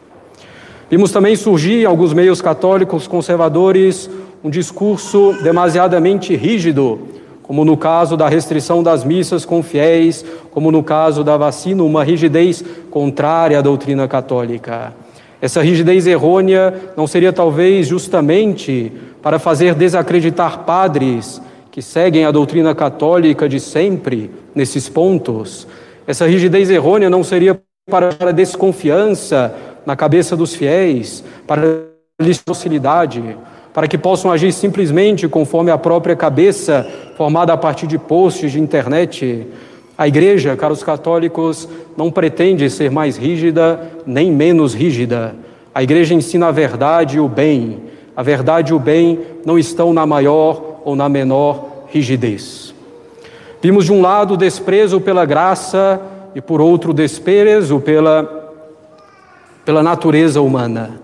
Vimos 0.91 1.11
também 1.11 1.35
surgir 1.35 1.83
em 1.83 1.85
alguns 1.85 2.13
meios 2.13 2.43
católicos 2.43 3.07
conservadores 3.07 4.09
um 4.43 4.51
discurso 4.51 5.35
demasiadamente 5.43 6.37
rígido, 6.37 7.01
como 7.43 7.65
no 7.65 7.77
caso 7.77 8.17
da 8.17 8.29
restrição 8.29 8.83
das 8.83 9.05
missas 9.05 9.45
com 9.45 9.63
fiéis, 9.63 10.25
como 10.51 10.71
no 10.71 10.83
caso 10.83 11.25
da 11.25 11.37
vacina, 11.37 11.83
uma 11.83 12.05
rigidez 12.05 12.63
contrária 12.91 13.59
à 13.59 13.63
doutrina 13.63 14.07
católica. 14.07 14.93
Essa 15.41 15.63
rigidez 15.63 16.07
errônea 16.07 16.75
não 16.97 17.07
seria 17.07 17.33
talvez 17.33 17.87
justamente 17.87 18.93
para 19.23 19.39
fazer 19.39 19.75
desacreditar 19.75 20.61
padres 20.61 21.41
que 21.71 21.83
seguem 21.83 22.25
a 22.25 22.31
doutrina 22.31 22.75
católica 22.75 23.49
de 23.49 23.59
sempre 23.59 24.31
nesses 24.55 24.89
pontos? 24.89 25.67
Essa 26.07 26.27
rigidez 26.27 26.71
errônea 26.71 27.11
não 27.11 27.25
seria 27.25 27.61
para 27.91 28.33
desconfiança 28.33 29.55
na 29.85 29.95
cabeça 29.95 30.35
dos 30.35 30.55
fiéis, 30.55 31.23
para 31.47 31.83
lhes 32.19 32.43
docilidade, 32.43 33.37
para 33.75 33.87
que 33.87 33.99
possam 33.99 34.31
agir 34.31 34.53
simplesmente 34.53 35.29
conforme 35.29 35.71
a 35.71 35.77
própria 35.77 36.17
cabeça 36.17 36.87
formada 37.15 37.53
a 37.53 37.57
partir 37.59 37.87
de 37.87 37.99
posts 37.99 38.53
de 38.53 38.61
internet. 38.61 39.47
A 39.99 40.09
igreja, 40.09 40.57
caros 40.57 40.83
católicos, 40.83 41.69
não 41.95 42.11
pretende 42.11 42.71
ser 42.71 42.91
mais 42.91 43.19
rígida 43.19 43.79
nem 44.07 44.33
menos 44.33 44.73
rígida. 44.73 45.35
A 45.75 45.83
igreja 45.83 46.15
ensina 46.15 46.49
a 46.49 46.53
verdade 46.53 47.19
e 47.19 47.21
o 47.21 47.29
bem. 47.29 47.83
A 48.17 48.23
verdade 48.23 48.73
e 48.73 48.75
o 48.75 48.79
bem 48.79 49.21
não 49.45 49.59
estão 49.59 49.93
na 49.93 50.07
maior 50.07 50.81
ou 50.87 50.97
na 50.97 51.09
menor 51.09 51.85
rigidez. 51.89 52.73
Vimos 53.61 53.85
de 53.85 53.93
um 53.93 54.01
lado 54.01 54.35
o 54.35 54.39
desprezo 54.39 55.01
pela 55.01 55.27
graça 55.27 56.01
e 56.35 56.41
por 56.41 56.61
outro 56.61 56.93
desprezo 56.93 57.81
pela 57.81 58.45
pela 59.65 59.83
natureza 59.83 60.41
humana. 60.41 61.01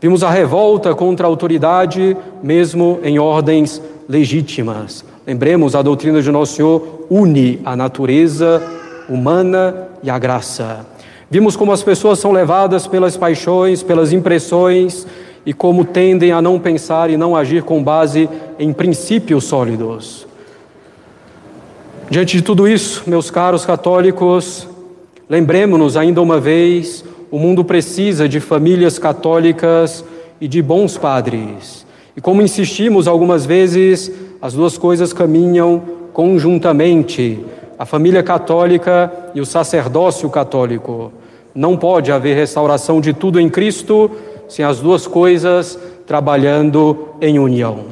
Vimos 0.00 0.22
a 0.24 0.30
revolta 0.30 0.94
contra 0.94 1.26
a 1.26 1.28
autoridade, 1.28 2.16
mesmo 2.42 2.98
em 3.02 3.18
ordens 3.18 3.80
legítimas. 4.08 5.04
Lembremos, 5.26 5.74
a 5.74 5.82
doutrina 5.82 6.20
de 6.20 6.30
Nosso 6.32 6.54
Senhor 6.54 7.06
une 7.10 7.60
a 7.64 7.76
natureza 7.76 8.62
humana 9.08 9.88
e 10.02 10.10
a 10.10 10.18
graça. 10.18 10.86
Vimos 11.30 11.54
como 11.54 11.70
as 11.70 11.82
pessoas 11.82 12.18
são 12.18 12.32
levadas 12.32 12.86
pelas 12.86 13.16
paixões, 13.16 13.82
pelas 13.82 14.12
impressões 14.12 15.06
e 15.46 15.52
como 15.52 15.84
tendem 15.84 16.32
a 16.32 16.42
não 16.42 16.58
pensar 16.58 17.10
e 17.10 17.16
não 17.16 17.36
agir 17.36 17.62
com 17.62 17.82
base 17.82 18.28
em 18.58 18.72
princípios 18.72 19.44
sólidos. 19.44 20.26
Diante 22.08 22.38
de 22.38 22.42
tudo 22.42 22.66
isso, 22.66 23.04
meus 23.06 23.30
caros 23.30 23.64
católicos, 23.64 24.66
lembremos-nos 25.30 25.96
ainda 25.96 26.20
uma 26.20 26.38
vez 26.38 27.04
o 27.30 27.38
mundo 27.38 27.64
precisa 27.64 28.28
de 28.28 28.40
famílias 28.40 28.98
católicas 28.98 30.04
e 30.40 30.48
de 30.48 30.60
bons 30.60 30.98
padres. 30.98 31.86
E 32.16 32.20
como 32.20 32.42
insistimos 32.42 33.06
algumas 33.06 33.46
vezes, 33.46 34.10
as 34.42 34.52
duas 34.52 34.76
coisas 34.76 35.12
caminham 35.12 35.80
conjuntamente. 36.12 37.38
A 37.78 37.86
família 37.86 38.22
católica 38.22 39.12
e 39.32 39.40
o 39.40 39.46
sacerdócio 39.46 40.28
católico. 40.28 41.12
Não 41.54 41.76
pode 41.76 42.10
haver 42.10 42.34
restauração 42.36 43.00
de 43.00 43.12
tudo 43.12 43.38
em 43.38 43.48
Cristo 43.48 44.10
sem 44.48 44.64
as 44.64 44.80
duas 44.80 45.06
coisas 45.06 45.78
trabalhando 46.06 47.10
em 47.20 47.38
união. 47.38 47.84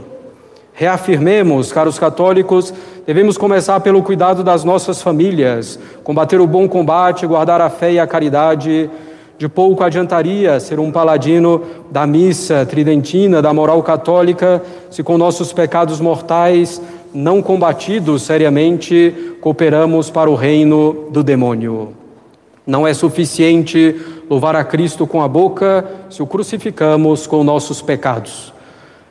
Reafirmemos, 0.74 1.72
caros 1.72 1.98
católicos, 1.98 2.74
devemos 3.09 3.38
começar 3.38 3.81
pelo 3.81 4.03
cuidado 4.03 4.44
das 4.44 4.64
nossas 4.64 5.01
famílias, 5.01 5.79
combater 6.05 6.42
o 6.42 6.47
bom 6.47 6.68
combate, 6.68 7.27
guardar 7.27 7.59
a 7.59 7.71
fé 7.71 7.92
e 7.92 7.99
a 7.99 8.07
caridade 8.07 8.90
de 9.38 9.49
pouco 9.49 9.83
adiantaria 9.83 10.61
ser 10.61 10.79
um 10.79 10.92
paladino 10.92 11.62
da 11.90 12.07
missa 12.07 12.66
tridentina, 12.66 13.40
da 13.40 13.51
moral 13.51 13.83
católica, 13.83 14.62
se 14.90 15.03
com 15.03 15.16
nossos 15.16 15.55
pecados 15.55 16.03
mortais 16.03 16.83
não 17.14 17.40
combatidos 17.40 18.25
seriamente 18.25 19.38
cooperamos 19.40 20.11
para 20.11 20.29
o 20.29 20.35
reino 20.35 21.09
do 21.11 21.23
demônio. 21.23 21.94
Não 22.66 22.87
é 22.87 22.92
suficiente 22.92 23.99
louvar 24.29 24.55
a 24.55 24.64
Cristo 24.64 25.07
com 25.07 25.23
a 25.23 25.29
boca 25.29 25.83
se 26.11 26.23
o 26.23 26.27
crucificamos 26.27 27.27
com 27.27 27.42
nossos 27.42 27.81
pecados. 27.81 28.53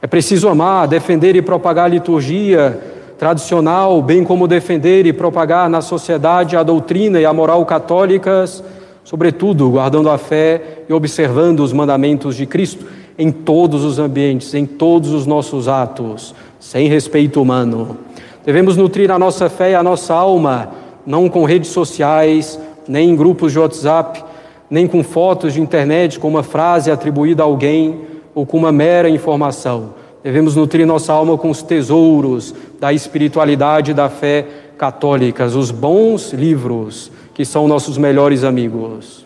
É 0.04 0.06
preciso 0.06 0.48
amar, 0.48 0.88
defender 0.88 1.36
e 1.36 1.42
propagar 1.42 1.86
a 1.86 1.88
liturgia 1.88 2.80
tradicional, 3.18 4.02
bem 4.02 4.24
como 4.24 4.48
defender 4.48 5.06
e 5.06 5.14
propagar 5.14 5.70
na 5.70 5.82
sociedade 5.82 6.56
a 6.56 6.64
doutrina 6.64 7.20
e 7.20 7.26
a 7.26 7.34
moral 7.34 7.66
católicas 7.66 8.64
sobretudo 9.08 9.70
guardando 9.70 10.10
a 10.10 10.18
fé 10.18 10.84
e 10.90 10.92
observando 10.92 11.62
os 11.62 11.72
mandamentos 11.72 12.36
de 12.36 12.46
Cristo 12.46 12.86
em 13.18 13.32
todos 13.32 13.86
os 13.86 14.00
ambientes, 14.00 14.54
em 14.54 14.66
todos 14.66 15.14
os 15.14 15.26
nossos 15.26 15.70
atos, 15.70 16.36
sem 16.60 16.90
respeito 16.90 17.42
humano. 17.42 18.00
Devemos 18.46 18.76
nutrir 18.76 19.10
a 19.10 19.18
nossa 19.18 19.50
fé 19.50 19.72
e 19.72 19.76
a 19.76 19.82
nossa 19.82 20.14
alma, 20.14 20.72
não 21.06 21.30
com 21.30 21.46
redes 21.46 21.70
sociais, 21.70 22.60
nem 22.86 23.12
em 23.12 23.16
grupos 23.16 23.54
de 23.54 23.60
WhatsApp, 23.60 24.22
nem 24.70 24.86
com 24.86 25.02
fotos 25.02 25.54
de 25.54 25.62
internet 25.62 26.20
com 26.20 26.28
uma 26.28 26.44
frase 26.44 26.92
atribuída 26.92 27.44
a 27.44 27.46
alguém 27.46 28.02
ou 28.36 28.46
com 28.46 28.58
uma 28.58 28.74
mera 28.74 29.10
informação. 29.10 29.92
Devemos 30.28 30.58
nutrir 30.58 30.86
nossa 30.86 31.14
alma 31.14 31.38
com 31.38 31.50
os 31.50 31.62
tesouros 31.62 32.54
da 32.82 32.92
espiritualidade 32.92 33.92
e 33.92 33.94
da 33.94 34.10
fé 34.10 34.46
católicas, 34.78 35.56
os 35.56 35.72
bons 35.72 36.34
livros 36.34 37.10
que 37.34 37.46
são 37.46 37.66
nossos 37.66 37.98
melhores 37.98 38.44
amigos. 38.44 39.26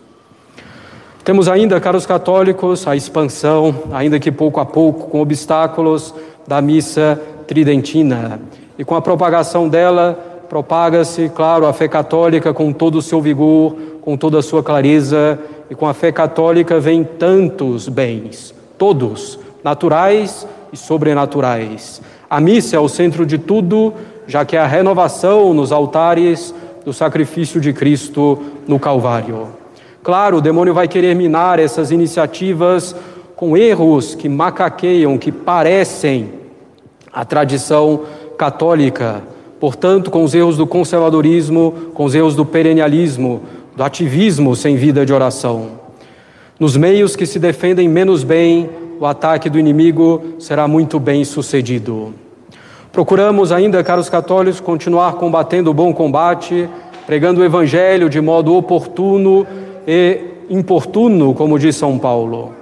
Temos 1.24 1.48
ainda, 1.48 1.80
caros 1.80 2.06
católicos, 2.06 2.86
a 2.86 2.94
expansão, 2.94 3.74
ainda 3.92 4.20
que 4.20 4.30
pouco 4.30 4.60
a 4.60 4.64
pouco, 4.64 5.08
com 5.08 5.20
obstáculos, 5.20 6.14
da 6.46 6.62
missa 6.62 7.20
tridentina. 7.48 8.40
E 8.78 8.84
com 8.84 8.94
a 8.94 9.02
propagação 9.02 9.68
dela, 9.68 10.44
propaga-se, 10.48 11.28
claro, 11.34 11.66
a 11.66 11.72
fé 11.72 11.88
católica 11.88 12.54
com 12.54 12.72
todo 12.72 12.98
o 12.98 13.02
seu 13.02 13.20
vigor, 13.20 13.74
com 14.02 14.16
toda 14.16 14.38
a 14.38 14.42
sua 14.42 14.62
clareza, 14.62 15.36
e 15.68 15.74
com 15.74 15.88
a 15.88 15.94
fé 15.94 16.12
católica 16.12 16.78
vem 16.78 17.02
tantos 17.02 17.88
bens, 17.88 18.54
todos, 18.78 19.36
naturais 19.64 20.46
e 20.72 20.76
sobrenaturais. 20.76 22.00
A 22.28 22.40
missa 22.40 22.76
é 22.76 22.80
o 22.80 22.88
centro 22.88 23.26
de 23.26 23.38
tudo, 23.38 23.92
já 24.26 24.44
que 24.44 24.56
é 24.56 24.60
a 24.60 24.66
renovação 24.66 25.52
nos 25.52 25.70
altares 25.70 26.54
do 26.84 26.92
sacrifício 26.92 27.60
de 27.60 27.72
Cristo 27.72 28.42
no 28.66 28.78
Calvário. 28.78 29.48
Claro, 30.02 30.38
o 30.38 30.40
demônio 30.40 30.74
vai 30.74 30.88
querer 30.88 31.14
minar 31.14 31.58
essas 31.58 31.90
iniciativas 31.90 32.96
com 33.36 33.56
erros 33.56 34.14
que 34.14 34.28
macaqueiam, 34.28 35.18
que 35.18 35.30
parecem 35.30 36.30
a 37.12 37.24
tradição 37.24 38.02
católica, 38.38 39.22
portanto, 39.60 40.10
com 40.10 40.24
os 40.24 40.34
erros 40.34 40.56
do 40.56 40.66
conservadorismo, 40.66 41.72
com 41.94 42.04
os 42.04 42.14
erros 42.14 42.34
do 42.34 42.44
perennialismo, 42.44 43.42
do 43.76 43.84
ativismo 43.84 44.56
sem 44.56 44.76
vida 44.76 45.04
de 45.04 45.12
oração. 45.12 45.82
Nos 46.58 46.76
meios 46.76 47.14
que 47.14 47.26
se 47.26 47.38
defendem 47.38 47.88
menos 47.88 48.24
bem, 48.24 48.70
o 49.02 49.06
ataque 49.06 49.50
do 49.50 49.58
inimigo 49.58 50.22
será 50.38 50.68
muito 50.68 51.00
bem 51.00 51.24
sucedido. 51.24 52.14
Procuramos 52.92 53.50
ainda, 53.50 53.82
caros 53.82 54.08
católicos, 54.08 54.60
continuar 54.60 55.14
combatendo 55.14 55.72
o 55.72 55.74
bom 55.74 55.92
combate, 55.92 56.68
pregando 57.04 57.40
o 57.40 57.44
evangelho 57.44 58.08
de 58.08 58.20
modo 58.20 58.54
oportuno 58.54 59.44
e 59.88 60.20
importuno, 60.48 61.34
como 61.34 61.58
diz 61.58 61.74
São 61.74 61.98
Paulo. 61.98 62.54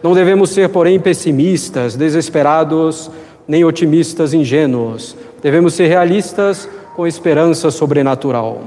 Não 0.00 0.14
devemos 0.14 0.50
ser, 0.50 0.68
porém, 0.68 1.00
pessimistas, 1.00 1.96
desesperados, 1.96 3.10
nem 3.48 3.64
otimistas 3.64 4.32
ingênuos. 4.32 5.16
Devemos 5.42 5.74
ser 5.74 5.88
realistas 5.88 6.68
com 6.94 7.04
esperança 7.04 7.68
sobrenatural. 7.68 8.60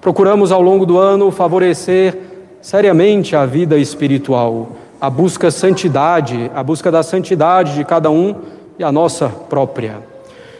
Procuramos 0.00 0.52
ao 0.52 0.62
longo 0.62 0.86
do 0.86 0.96
ano 0.96 1.28
favorecer 1.32 2.16
seriamente 2.62 3.34
a 3.34 3.44
vida 3.44 3.76
espiritual, 3.76 4.68
a 5.00 5.10
busca 5.10 5.50
santidade, 5.50 6.50
a 6.54 6.62
busca 6.62 6.90
da 6.90 7.02
santidade 7.02 7.74
de 7.74 7.84
cada 7.84 8.10
um 8.10 8.34
e 8.78 8.84
a 8.84 8.90
nossa 8.90 9.28
própria. 9.28 9.96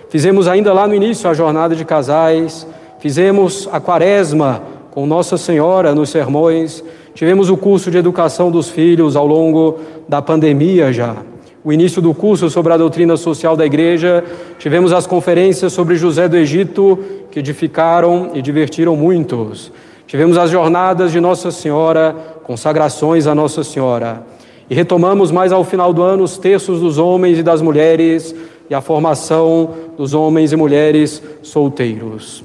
Fizemos 0.09 0.47
ainda 0.47 0.73
lá 0.73 0.87
no 0.87 0.95
início 0.95 1.29
a 1.29 1.35
jornada 1.35 1.75
de 1.75 1.85
casais, 1.85 2.67
fizemos 3.01 3.69
a 3.73 3.81
quaresma 3.81 4.63
com 4.91 5.07
Nossa 5.07 5.37
Senhora 5.37 5.95
nos 5.95 6.11
sermões, 6.11 6.83
tivemos 7.15 7.51
o 7.51 7.57
curso 7.57 7.91
de 7.91 7.99
educação 7.99 8.51
dos 8.51 8.69
filhos 8.69 9.17
ao 9.17 9.27
longo 9.27 9.79
da 10.09 10.23
pandemia 10.23 10.93
já. 10.93 11.17
O 11.65 11.73
início 11.73 12.01
do 12.01 12.15
curso 12.15 12.49
sobre 12.49 12.73
a 12.73 12.77
doutrina 12.77 13.17
social 13.17 13.57
da 13.57 13.67
igreja, 13.67 14.23
tivemos 14.59 14.93
as 14.93 15.07
conferências 15.07 15.73
sobre 15.73 15.97
José 15.97 16.29
do 16.29 16.37
Egito, 16.37 16.99
que 17.31 17.41
edificaram 17.41 18.31
e 18.35 18.41
divertiram 18.41 18.95
muitos. 18.95 19.73
Tivemos 20.07 20.39
as 20.39 20.49
jornadas 20.51 21.11
de 21.11 21.19
Nossa 21.19 21.51
Senhora, 21.51 22.15
consagrações 22.47 23.27
a 23.27 23.35
Nossa 23.35 23.65
Senhora. 23.65 24.23
E 24.71 24.75
retomamos 24.75 25.33
mais 25.33 25.51
ao 25.51 25.65
final 25.65 25.93
do 25.93 26.01
ano 26.01 26.23
os 26.23 26.39
terços 26.39 26.81
dos 26.81 26.97
homens 26.97 27.39
e 27.39 27.43
das 27.43 27.61
mulheres 27.61 28.33
e 28.71 28.75
a 28.75 28.81
formação 28.81 29.71
dos 29.97 30.15
homens 30.15 30.53
e 30.53 30.57
mulheres 30.57 31.21
solteiros. 31.43 32.45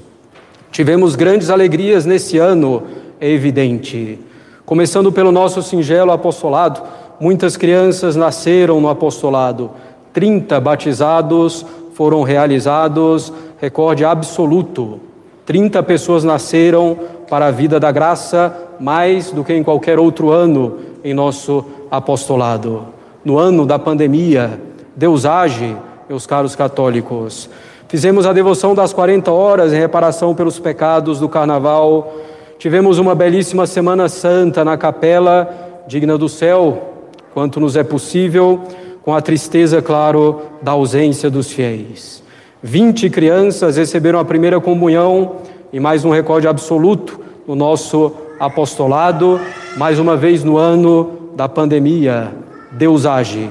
Tivemos 0.72 1.14
grandes 1.14 1.50
alegrias 1.50 2.04
nesse 2.04 2.36
ano, 2.36 2.82
é 3.20 3.30
evidente. 3.30 4.18
Começando 4.66 5.12
pelo 5.12 5.30
nosso 5.30 5.62
singelo 5.62 6.10
apostolado, 6.10 6.82
muitas 7.20 7.56
crianças 7.56 8.16
nasceram 8.16 8.80
no 8.80 8.88
apostolado, 8.88 9.70
30 10.12 10.58
batizados 10.60 11.64
foram 11.94 12.22
realizados, 12.22 13.32
recorde 13.60 14.04
absoluto. 14.04 14.98
30 15.46 15.80
pessoas 15.84 16.24
nasceram 16.24 16.98
para 17.28 17.46
a 17.46 17.50
vida 17.50 17.78
da 17.78 17.92
graça, 17.92 18.54
mais 18.80 19.30
do 19.30 19.44
que 19.44 19.52
em 19.52 19.62
qualquer 19.62 19.98
outro 19.98 20.30
ano 20.30 20.78
em 21.04 21.14
nosso 21.14 21.64
apostolado. 21.90 22.86
No 23.24 23.38
ano 23.38 23.64
da 23.66 23.78
pandemia, 23.78 24.60
Deus 24.96 25.24
age 25.24 25.76
meus 26.08 26.26
caros 26.26 26.54
católicos. 26.54 27.48
Fizemos 27.88 28.26
a 28.26 28.32
devoção 28.32 28.74
das 28.74 28.92
40 28.92 29.30
horas 29.30 29.72
em 29.72 29.78
reparação 29.78 30.34
pelos 30.34 30.58
pecados 30.58 31.20
do 31.20 31.28
carnaval. 31.28 32.14
Tivemos 32.58 32.98
uma 32.98 33.14
belíssima 33.14 33.66
Semana 33.66 34.08
Santa 34.08 34.64
na 34.64 34.76
capela, 34.76 35.82
digna 35.86 36.16
do 36.16 36.28
céu, 36.28 36.94
quanto 37.34 37.60
nos 37.60 37.76
é 37.76 37.82
possível, 37.82 38.60
com 39.02 39.14
a 39.14 39.20
tristeza, 39.20 39.82
claro, 39.82 40.42
da 40.62 40.72
ausência 40.72 41.28
dos 41.28 41.50
fiéis. 41.50 42.22
20 42.62 43.10
crianças 43.10 43.76
receberam 43.76 44.18
a 44.18 44.24
primeira 44.24 44.60
comunhão 44.60 45.36
e 45.72 45.80
mais 45.80 46.04
um 46.04 46.10
recorde 46.10 46.46
absoluto 46.46 47.18
no 47.46 47.54
nosso 47.54 48.12
apostolado, 48.42 49.40
mais 49.76 50.00
uma 50.00 50.16
vez 50.16 50.42
no 50.42 50.58
ano 50.58 51.30
da 51.36 51.48
pandemia. 51.48 52.32
Deus 52.72 53.06
age. 53.06 53.48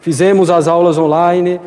Fizemos 0.00 0.48
as 0.48 0.68
aulas 0.68 0.96
online, 0.96 1.60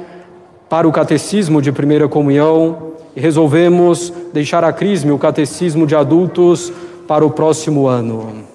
para 0.69 0.87
o 0.87 0.91
catecismo 0.91 1.61
de 1.61 1.69
primeira 1.69 2.07
comunhão 2.07 2.93
e 3.13 3.19
resolvemos 3.19 4.13
deixar 4.31 4.63
a 4.63 4.71
Crisme, 4.71 5.11
o 5.11 5.17
catecismo 5.17 5.85
de 5.85 5.97
adultos, 5.97 6.71
para 7.05 7.25
o 7.25 7.29
próximo 7.29 7.87
ano. 7.87 8.45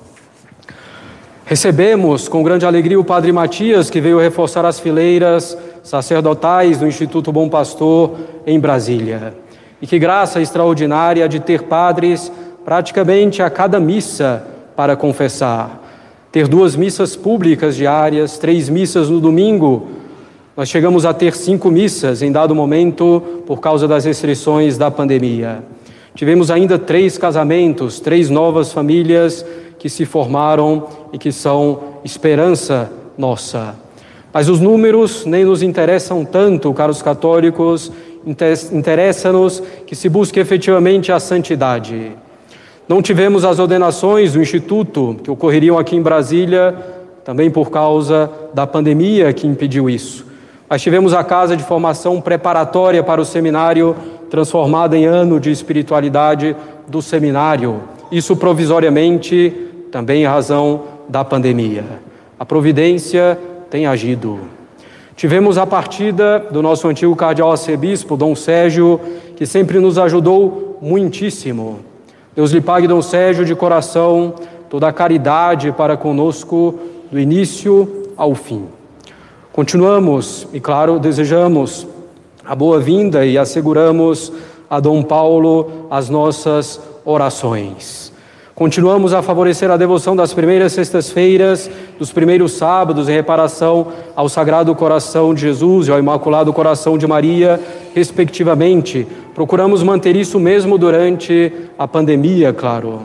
Recebemos 1.44 2.26
com 2.26 2.42
grande 2.42 2.64
alegria 2.64 2.98
o 2.98 3.05
Padre 3.05 3.33
Matias, 3.33 3.90
que 3.90 4.00
veio 4.00 4.18
reforçar 4.18 4.64
as 4.64 4.81
fileiras 4.81 5.59
sacerdotais 5.83 6.79
do 6.79 6.87
Instituto 6.87 7.31
Bom 7.31 7.50
Pastor 7.50 8.12
em 8.46 8.59
Brasília. 8.59 9.35
E 9.81 9.87
que 9.87 9.98
graça 9.98 10.40
extraordinária 10.40 11.29
de 11.29 11.38
ter 11.38 11.64
padres 11.64 12.33
praticamente 12.66 13.40
a 13.42 13.48
cada 13.48 13.79
missa 13.79 14.44
para 14.74 14.96
confessar. 14.96 15.85
Ter 16.33 16.48
duas 16.48 16.74
missas 16.74 17.14
públicas 17.14 17.76
diárias, 17.76 18.38
três 18.38 18.68
missas 18.68 19.09
no 19.09 19.20
domingo, 19.20 19.87
nós 20.57 20.68
chegamos 20.68 21.07
a 21.07 21.14
ter 21.14 21.37
cinco 21.37 21.70
missas 21.70 22.22
em 22.22 22.33
dado 22.33 22.57
momento 22.57 23.42
por 23.46 23.61
causa 23.61 23.87
das 23.87 24.05
restrições 24.05 24.76
da 24.76 24.90
pandemia. 24.90 25.62
Tivemos 26.12 26.50
ainda 26.50 26.76
três 26.76 27.16
casamentos, 27.16 28.00
três 28.00 28.29
novas 28.29 28.72
famílias 28.72 29.46
que 29.79 29.88
se 29.88 30.05
formaram 30.05 30.88
e 31.12 31.18
que 31.18 31.31
são 31.31 31.79
esperança 32.02 32.90
nossa. 33.16 33.76
Mas 34.33 34.48
os 34.48 34.59
números 34.59 35.24
nem 35.24 35.44
nos 35.44 35.62
interessam 35.62 36.24
tanto, 36.24 36.74
caros 36.74 37.00
católicos, 37.00 37.92
interessa-nos 38.72 39.62
que 39.87 39.94
se 39.94 40.09
busque 40.09 40.40
efetivamente 40.40 41.12
a 41.12 41.20
santidade. 41.20 42.25
Não 42.88 43.03
tivemos 43.03 43.44
as 43.44 43.59
ordenações 43.59 44.35
do 44.35 44.40
Instituto 44.40 45.16
que 45.20 45.29
ocorreriam 45.29 45.77
aqui 45.77 45.96
em 45.96 46.03
Brasília, 46.03 46.72
também 47.25 47.51
por 47.51 47.68
causa 47.68 48.31
da 48.55 48.64
pandemia 48.64 49.33
que 49.33 49.44
impediu 49.44 49.90
isso. 49.90 50.25
Nós 50.70 50.81
tivemos 50.81 51.12
a 51.12 51.25
casa 51.25 51.57
de 51.57 51.64
formação 51.64 52.20
preparatória 52.20 53.03
para 53.03 53.20
o 53.20 53.25
seminário, 53.25 53.96
transformada 54.31 54.96
em 54.96 55.05
ano 55.05 55.40
de 55.40 55.51
espiritualidade 55.51 56.55
do 56.87 57.03
seminário. 57.03 57.83
Isso 58.12 58.37
provisoriamente, 58.37 59.53
também 59.90 60.22
em 60.22 60.27
razão 60.27 60.83
da 61.09 61.25
pandemia. 61.25 61.85
A 62.38 62.46
providência 62.46 63.37
tem 63.68 63.87
agido. 63.87 64.38
Tivemos 65.16 65.59
a 65.59 65.66
partida 65.66 66.38
do 66.53 66.62
nosso 66.62 66.87
antigo 66.87 67.16
cardeal 67.16 67.51
arcebispo, 67.51 68.16
Dom 68.16 68.37
Sérgio, 68.37 69.01
que 69.35 69.44
sempre 69.44 69.81
nos 69.81 69.99
ajudou 69.99 70.79
muitíssimo. 70.81 71.81
Deus 72.37 72.51
lhe 72.51 72.61
pague, 72.61 72.87
Dom 72.87 73.01
Sérgio, 73.01 73.46
de 73.46 73.55
coração, 73.55 74.35
toda 74.68 74.87
a 74.87 74.92
caridade 74.92 75.72
para 75.72 75.96
conosco, 75.96 76.79
do 77.11 77.18
início 77.18 78.11
ao 78.14 78.35
fim. 78.35 78.66
Continuamos 79.55 80.46
e, 80.53 80.61
claro, 80.61 80.99
desejamos 80.99 81.87
a 82.44 82.55
boa-vinda 82.55 83.25
e 83.25 83.38
asseguramos 83.38 84.31
a 84.68 84.79
Dom 84.81 85.03
Paulo 85.03 85.87
as 85.90 86.11
nossas 86.11 86.79
orações. 87.07 88.12
Continuamos 88.55 89.14
a 89.14 89.22
favorecer 89.22 89.70
a 89.70 89.77
devoção 89.79 90.14
das 90.14 90.35
primeiras 90.35 90.75
sextas-feiras, 90.75 91.70
dos 91.99 92.12
primeiros 92.12 92.53
sábados, 92.53 93.09
em 93.09 93.12
reparação 93.12 93.88
ao 94.14 94.29
Sagrado 94.29 94.75
Coração 94.75 95.33
de 95.33 95.40
Jesus 95.40 95.88
e 95.88 95.90
ao 95.90 95.99
Imaculado 95.99 96.53
Coração 96.53 96.99
de 96.99 97.07
Maria, 97.07 97.59
respectivamente. 97.96 99.06
Procuramos 99.35 99.82
manter 99.82 100.14
isso 100.14 100.38
mesmo 100.38 100.76
durante 100.76 101.50
a 101.78 101.88
pandemia, 101.88 102.52
claro. 102.52 103.00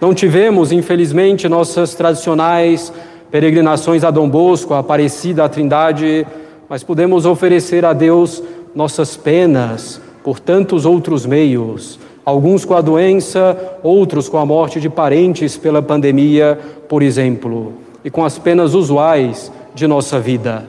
Não 0.00 0.12
tivemos, 0.12 0.72
infelizmente, 0.72 1.48
nossas 1.48 1.94
tradicionais 1.94 2.92
peregrinações 3.30 4.02
a 4.02 4.10
Dom 4.10 4.28
Bosco, 4.28 4.74
a 4.74 4.80
Aparecida, 4.80 5.44
a 5.44 5.48
Trindade, 5.48 6.26
mas 6.68 6.82
podemos 6.82 7.26
oferecer 7.26 7.84
a 7.84 7.92
Deus 7.92 8.42
nossas 8.74 9.16
penas 9.16 10.00
por 10.24 10.40
tantos 10.40 10.84
outros 10.84 11.24
meios, 11.24 12.00
alguns 12.24 12.64
com 12.64 12.74
a 12.74 12.80
doença, 12.80 13.56
outros 13.84 14.28
com 14.28 14.38
a 14.38 14.44
morte 14.44 14.80
de 14.80 14.88
parentes 14.88 15.56
pela 15.56 15.80
pandemia, 15.80 16.58
por 16.88 17.02
exemplo, 17.02 17.72
e 18.04 18.10
com 18.10 18.24
as 18.24 18.36
penas 18.36 18.74
usuais 18.74 19.52
de 19.76 19.86
nossa 19.86 20.18
vida. 20.18 20.66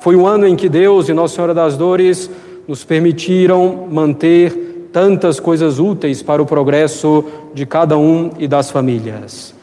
Foi 0.00 0.16
um 0.16 0.26
ano 0.26 0.46
em 0.46 0.56
que 0.56 0.70
Deus 0.70 1.08
e 1.08 1.12
Nossa 1.12 1.34
Senhora 1.34 1.52
das 1.52 1.76
Dores 1.76 2.30
nos 2.68 2.84
permitiram 2.84 3.88
manter 3.90 4.90
tantas 4.92 5.40
coisas 5.40 5.78
úteis 5.78 6.22
para 6.22 6.42
o 6.42 6.46
progresso 6.46 7.24
de 7.54 7.64
cada 7.64 7.96
um 7.96 8.30
e 8.38 8.46
das 8.46 8.70
famílias. 8.70 9.54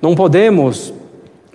Não 0.00 0.14
podemos, 0.14 0.92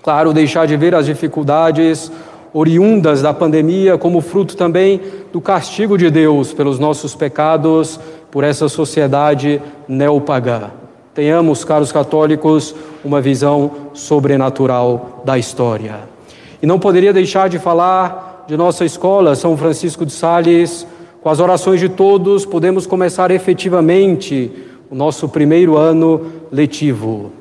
claro, 0.03 0.31
deixar 0.31 0.67
de 0.67 0.77
ver 0.77 0.93
as 0.93 1.07
dificuldades 1.07 2.11
oriundas 2.53 3.23
da 3.23 3.33
pandemia 3.33 3.97
como 3.97 4.21
fruto 4.21 4.55
também 4.55 5.01
do 5.33 5.41
castigo 5.41 5.97
de 5.97 6.11
Deus 6.11 6.53
pelos 6.53 6.77
nossos 6.77 7.15
pecados 7.15 7.99
por 8.29 8.43
essa 8.43 8.69
sociedade 8.69 9.59
neopagã. 9.87 10.69
Tenhamos, 11.15 11.63
caros 11.63 11.91
católicos, 11.91 12.75
uma 13.03 13.19
visão 13.19 13.71
sobrenatural 13.93 15.23
da 15.25 15.37
história. 15.37 16.01
E 16.61 16.67
não 16.67 16.79
poderia 16.79 17.11
deixar 17.11 17.49
de 17.49 17.57
falar 17.57 18.45
de 18.47 18.57
nossa 18.57 18.83
escola, 18.83 19.35
São 19.35 19.55
Francisco 19.55 20.05
de 20.05 20.11
Sales. 20.11 20.85
Com 21.21 21.27
as 21.27 21.41
orações 21.41 21.81
de 21.81 21.89
todos, 21.89 22.45
podemos 22.45 22.87
começar 22.87 23.29
efetivamente 23.29 24.49
o 24.89 24.95
nosso 24.95 25.27
primeiro 25.27 25.75
ano 25.75 26.21
letivo. 26.49 27.33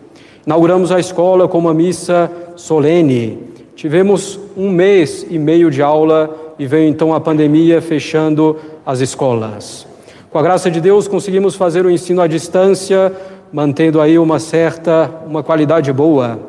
Inauguramos 0.44 0.90
a 0.90 0.98
escola 0.98 1.46
com 1.46 1.58
uma 1.58 1.72
missa 1.72 2.28
solene. 2.56 3.38
Tivemos 3.76 4.40
um 4.56 4.68
mês 4.68 5.24
e 5.30 5.38
meio 5.38 5.70
de 5.70 5.80
aula 5.80 6.54
e 6.58 6.66
veio 6.66 6.88
então 6.88 7.14
a 7.14 7.20
pandemia 7.20 7.80
fechando 7.80 8.56
as 8.84 8.98
escolas. 8.98 9.86
Com 10.28 10.38
a 10.40 10.42
graça 10.42 10.68
de 10.68 10.80
Deus, 10.80 11.06
conseguimos 11.06 11.54
fazer 11.54 11.86
o 11.86 11.90
ensino 11.90 12.20
à 12.20 12.26
distância, 12.26 13.12
mantendo 13.52 14.00
aí 14.00 14.18
uma 14.18 14.40
certa, 14.40 15.08
uma 15.24 15.44
qualidade 15.44 15.92
boa. 15.92 16.40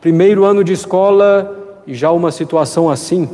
Primeiro 0.00 0.44
ano 0.44 0.64
de 0.64 0.72
escola 0.72 1.80
e 1.86 1.94
já 1.94 2.10
uma 2.10 2.32
situação 2.32 2.90
assim. 2.90 3.28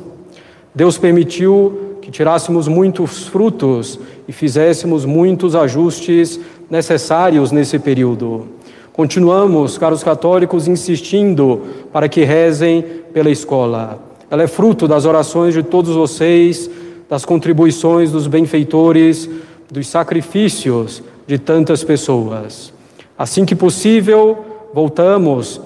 Deus 0.74 0.98
permitiu 0.98 1.87
que 2.00 2.10
tirássemos 2.10 2.68
muitos 2.68 3.26
frutos 3.26 3.98
e 4.26 4.32
fizéssemos 4.32 5.04
muitos 5.04 5.54
ajustes 5.54 6.40
necessários 6.70 7.52
nesse 7.52 7.78
período. 7.78 8.46
Continuamos, 8.92 9.78
caros 9.78 10.02
católicos, 10.02 10.66
insistindo 10.66 11.62
para 11.92 12.08
que 12.08 12.24
rezem 12.24 12.82
pela 13.12 13.30
escola. 13.30 13.98
Ela 14.30 14.42
é 14.42 14.46
fruto 14.46 14.88
das 14.88 15.04
orações 15.04 15.54
de 15.54 15.62
todos 15.62 15.94
vocês, 15.94 16.68
das 17.08 17.24
contribuições 17.24 18.10
dos 18.10 18.26
benfeitores, 18.26 19.28
dos 19.70 19.86
sacrifícios 19.86 21.02
de 21.26 21.38
tantas 21.38 21.84
pessoas. 21.84 22.72
Assim 23.16 23.44
que 23.44 23.54
possível, 23.54 24.38
voltamos 24.74 25.60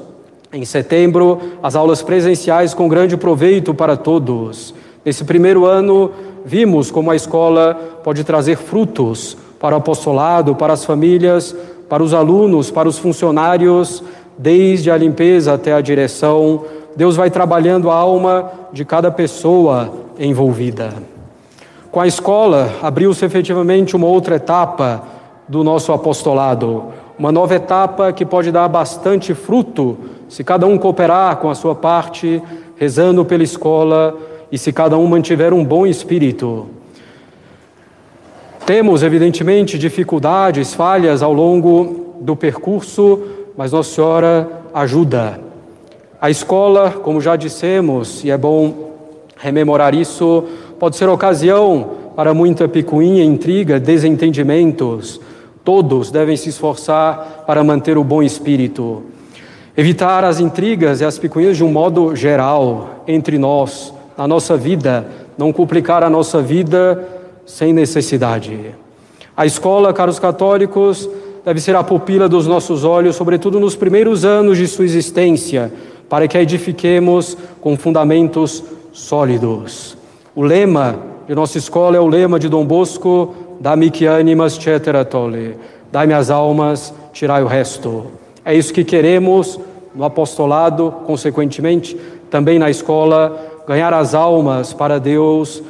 em 0.52 0.64
setembro 0.64 1.40
às 1.62 1.74
aulas 1.74 2.02
presenciais 2.02 2.74
com 2.74 2.88
grande 2.88 3.16
proveito 3.16 3.72
para 3.72 3.96
todos. 3.96 4.74
Nesse 5.04 5.24
primeiro 5.24 5.66
ano, 5.66 6.12
vimos 6.44 6.90
como 6.90 7.10
a 7.10 7.16
escola 7.16 7.74
pode 8.04 8.22
trazer 8.22 8.56
frutos 8.56 9.36
para 9.58 9.74
o 9.74 9.78
apostolado, 9.78 10.54
para 10.54 10.72
as 10.72 10.84
famílias, 10.84 11.54
para 11.88 12.02
os 12.02 12.14
alunos, 12.14 12.70
para 12.70 12.88
os 12.88 12.98
funcionários, 12.98 14.02
desde 14.38 14.90
a 14.90 14.96
limpeza 14.96 15.54
até 15.54 15.72
a 15.72 15.80
direção. 15.80 16.64
Deus 16.94 17.16
vai 17.16 17.30
trabalhando 17.30 17.90
a 17.90 17.94
alma 17.94 18.50
de 18.72 18.84
cada 18.84 19.10
pessoa 19.10 19.92
envolvida. 20.18 20.92
Com 21.90 22.00
a 22.00 22.06
escola, 22.06 22.70
abriu-se 22.80 23.24
efetivamente 23.24 23.96
uma 23.96 24.06
outra 24.06 24.36
etapa 24.36 25.02
do 25.48 25.64
nosso 25.64 25.92
apostolado, 25.92 26.84
uma 27.18 27.32
nova 27.32 27.56
etapa 27.56 28.12
que 28.12 28.24
pode 28.24 28.52
dar 28.52 28.68
bastante 28.68 29.34
fruto 29.34 29.98
se 30.28 30.42
cada 30.42 30.66
um 30.66 30.78
cooperar 30.78 31.36
com 31.36 31.50
a 31.50 31.54
sua 31.54 31.74
parte, 31.74 32.40
rezando 32.76 33.24
pela 33.24 33.42
escola 33.42 34.16
e 34.52 34.58
se 34.58 34.70
cada 34.70 34.98
um 34.98 35.06
mantiver 35.06 35.54
um 35.54 35.64
bom 35.64 35.86
espírito. 35.86 36.66
Temos, 38.66 39.02
evidentemente, 39.02 39.78
dificuldades, 39.78 40.74
falhas 40.74 41.22
ao 41.22 41.32
longo 41.32 42.18
do 42.20 42.36
percurso, 42.36 43.20
mas 43.56 43.72
Nossa 43.72 43.94
Senhora 43.94 44.48
ajuda. 44.74 45.40
A 46.20 46.30
escola, 46.30 46.90
como 46.90 47.20
já 47.20 47.34
dissemos, 47.34 48.22
e 48.22 48.30
é 48.30 48.36
bom 48.36 48.92
rememorar 49.36 49.94
isso, 49.94 50.44
pode 50.78 50.96
ser 50.96 51.08
ocasião 51.08 52.02
para 52.14 52.34
muita 52.34 52.68
picuinha, 52.68 53.24
intriga, 53.24 53.80
desentendimentos. 53.80 55.20
Todos 55.64 56.10
devem 56.10 56.36
se 56.36 56.50
esforçar 56.50 57.44
para 57.46 57.64
manter 57.64 57.96
o 57.96 58.04
bom 58.04 58.22
espírito. 58.22 59.02
Evitar 59.76 60.22
as 60.24 60.38
intrigas 60.38 61.00
e 61.00 61.04
as 61.04 61.18
picuinhas 61.18 61.56
de 61.56 61.64
um 61.64 61.72
modo 61.72 62.14
geral 62.14 63.02
entre 63.08 63.38
nós, 63.38 63.92
na 64.16 64.26
nossa 64.26 64.56
vida, 64.56 65.06
não 65.36 65.52
complicar 65.52 66.02
a 66.02 66.10
nossa 66.10 66.40
vida 66.40 67.06
sem 67.46 67.72
necessidade. 67.72 68.74
A 69.36 69.46
escola, 69.46 69.92
caros 69.92 70.18
católicos, 70.18 71.08
deve 71.44 71.60
ser 71.60 71.74
a 71.74 71.82
pupila 71.82 72.28
dos 72.28 72.46
nossos 72.46 72.84
olhos, 72.84 73.16
sobretudo 73.16 73.58
nos 73.58 73.74
primeiros 73.74 74.24
anos 74.24 74.58
de 74.58 74.68
sua 74.68 74.84
existência, 74.84 75.72
para 76.08 76.28
que 76.28 76.36
a 76.36 76.42
edifiquemos 76.42 77.36
com 77.60 77.76
fundamentos 77.76 78.62
sólidos. 78.92 79.96
O 80.34 80.42
lema 80.42 80.96
de 81.26 81.34
nossa 81.34 81.58
escola 81.58 81.96
é 81.96 82.00
o 82.00 82.06
lema 82.06 82.38
de 82.38 82.48
Dom 82.48 82.64
Bosco, 82.64 83.34
que 83.92 84.06
animas 84.06 84.54
cetera 84.54 85.04
tole, 85.04 85.56
dai-me 85.90 86.12
as 86.12 86.30
almas, 86.30 86.92
tirai 87.12 87.42
o 87.42 87.46
resto. 87.46 88.06
É 88.44 88.54
isso 88.54 88.72
que 88.72 88.84
queremos 88.84 89.58
no 89.94 90.04
apostolado, 90.04 90.92
consequentemente, 91.06 91.96
também 92.30 92.58
na 92.58 92.70
escola, 92.70 93.51
ganhar 93.66 93.92
as 93.94 94.14
almas 94.14 94.72
para 94.72 94.98
Deus 94.98 95.62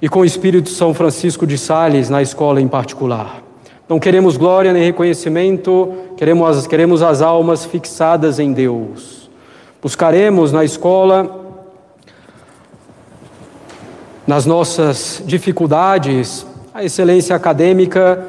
e 0.00 0.08
com 0.08 0.20
o 0.20 0.24
Espírito 0.24 0.68
São 0.68 0.94
Francisco 0.94 1.46
de 1.46 1.58
Sales 1.58 2.08
na 2.08 2.22
escola 2.22 2.60
em 2.60 2.68
particular. 2.68 3.42
Não 3.88 3.98
queremos 3.98 4.36
glória 4.36 4.72
nem 4.72 4.84
reconhecimento, 4.84 5.94
queremos, 6.16 6.66
queremos 6.66 7.02
as 7.02 7.22
almas 7.22 7.64
fixadas 7.64 8.38
em 8.38 8.52
Deus. 8.52 9.30
Buscaremos 9.80 10.52
na 10.52 10.64
escola 10.64 11.46
nas 14.26 14.44
nossas 14.44 15.22
dificuldades, 15.24 16.46
a 16.74 16.84
excelência 16.84 17.34
acadêmica, 17.34 18.22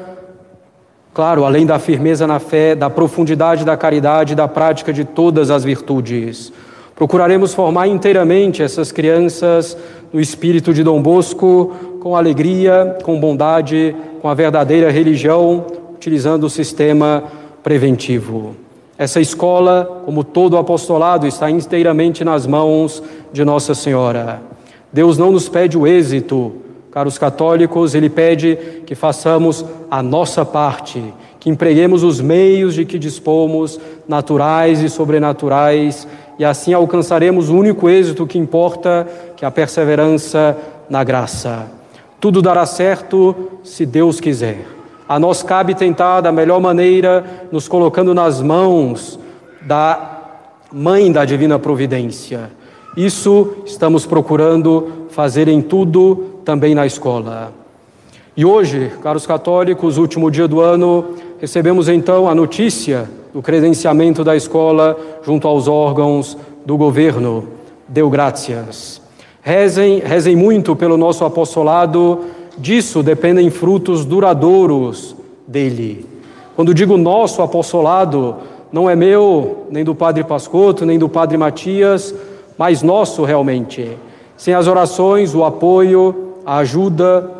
claro, 1.12 1.44
além 1.44 1.66
da 1.66 1.78
firmeza 1.78 2.26
na 2.26 2.38
fé, 2.38 2.74
da 2.74 2.88
profundidade 2.88 3.66
da 3.66 3.76
caridade, 3.76 4.34
da 4.34 4.48
prática 4.48 4.94
de 4.94 5.04
todas 5.04 5.50
as 5.50 5.62
virtudes. 5.62 6.50
Procuraremos 7.00 7.54
formar 7.54 7.86
inteiramente 7.86 8.62
essas 8.62 8.92
crianças 8.92 9.74
no 10.12 10.20
espírito 10.20 10.74
de 10.74 10.84
Dom 10.84 11.00
Bosco, 11.00 11.74
com 11.98 12.14
alegria, 12.14 12.98
com 13.02 13.18
bondade, 13.18 13.96
com 14.20 14.28
a 14.28 14.34
verdadeira 14.34 14.90
religião, 14.90 15.64
utilizando 15.94 16.44
o 16.44 16.50
sistema 16.50 17.24
preventivo. 17.62 18.54
Essa 18.98 19.18
escola, 19.18 20.02
como 20.04 20.22
todo 20.22 20.58
apostolado, 20.58 21.26
está 21.26 21.50
inteiramente 21.50 22.22
nas 22.22 22.46
mãos 22.46 23.02
de 23.32 23.46
Nossa 23.46 23.74
Senhora. 23.74 24.42
Deus 24.92 25.16
não 25.16 25.32
nos 25.32 25.48
pede 25.48 25.78
o 25.78 25.86
êxito, 25.86 26.52
caros 26.90 27.16
católicos, 27.16 27.94
Ele 27.94 28.10
pede 28.10 28.58
que 28.84 28.94
façamos 28.94 29.64
a 29.90 30.02
nossa 30.02 30.44
parte, 30.44 31.02
que 31.38 31.48
empreguemos 31.48 32.02
os 32.02 32.20
meios 32.20 32.74
de 32.74 32.84
que 32.84 32.98
dispomos, 32.98 33.80
naturais 34.06 34.82
e 34.82 34.90
sobrenaturais, 34.90 36.06
e 36.40 36.44
assim 36.44 36.72
alcançaremos 36.72 37.50
o 37.50 37.56
único 37.56 37.88
êxito 37.88 38.26
que 38.26 38.36
importa, 38.36 39.06
que 39.36 39.44
é 39.44 39.48
a 39.48 39.50
perseverança 39.52 40.56
na 40.88 41.04
graça. 41.04 41.66
Tudo 42.18 42.42
dará 42.42 42.66
certo 42.66 43.36
se 43.62 43.86
Deus 43.86 44.18
quiser. 44.18 44.66
A 45.08 45.20
nós 45.20 45.44
cabe 45.44 45.76
tentar 45.76 46.20
da 46.20 46.32
melhor 46.32 46.60
maneira, 46.60 47.24
nos 47.52 47.68
colocando 47.68 48.12
nas 48.12 48.40
mãos 48.40 49.20
da 49.60 50.18
Mãe 50.72 51.12
da 51.12 51.24
Divina 51.24 51.58
Providência 51.58 52.50
isso 52.96 53.54
estamos 53.64 54.04
procurando 54.04 55.06
fazer 55.10 55.46
em 55.46 55.62
tudo, 55.62 56.40
também 56.44 56.74
na 56.74 56.84
escola. 56.84 57.52
E 58.36 58.44
hoje, 58.44 58.90
caros 59.00 59.26
católicos, 59.26 59.96
último 59.96 60.28
dia 60.28 60.48
do 60.48 60.60
ano, 60.60 61.14
recebemos 61.40 61.88
então 61.88 62.28
a 62.28 62.34
notícia 62.34 63.08
do 63.32 63.40
credenciamento 63.40 64.24
da 64.24 64.36
escola 64.36 64.98
junto 65.22 65.46
aos 65.46 65.68
órgãos 65.68 66.36
do 66.64 66.76
governo. 66.76 67.44
Deu 67.88 68.10
graças. 68.10 69.00
Rezem, 69.42 70.00
rezem 70.00 70.36
muito 70.36 70.76
pelo 70.76 70.96
nosso 70.96 71.24
apostolado, 71.24 72.26
disso 72.58 73.02
dependem 73.02 73.50
frutos 73.50 74.04
duradouros 74.04 75.16
dele. 75.46 76.06
Quando 76.54 76.74
digo 76.74 76.96
nosso 76.96 77.40
apostolado, 77.40 78.36
não 78.70 78.88
é 78.88 78.94
meu, 78.94 79.66
nem 79.70 79.82
do 79.82 79.94
Padre 79.94 80.22
Pascotto, 80.24 80.84
nem 80.84 80.98
do 80.98 81.08
Padre 81.08 81.38
Matias, 81.38 82.14
mas 82.58 82.82
nosso 82.82 83.24
realmente. 83.24 83.96
Sem 84.36 84.54
as 84.54 84.66
orações, 84.66 85.34
o 85.34 85.44
apoio, 85.44 86.34
a 86.44 86.58
ajuda, 86.58 87.30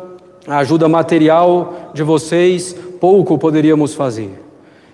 a 0.47 0.57
ajuda 0.57 0.89
material 0.89 1.91
de 1.93 2.03
vocês, 2.03 2.75
pouco 2.99 3.37
poderíamos 3.37 3.93
fazer. 3.93 4.50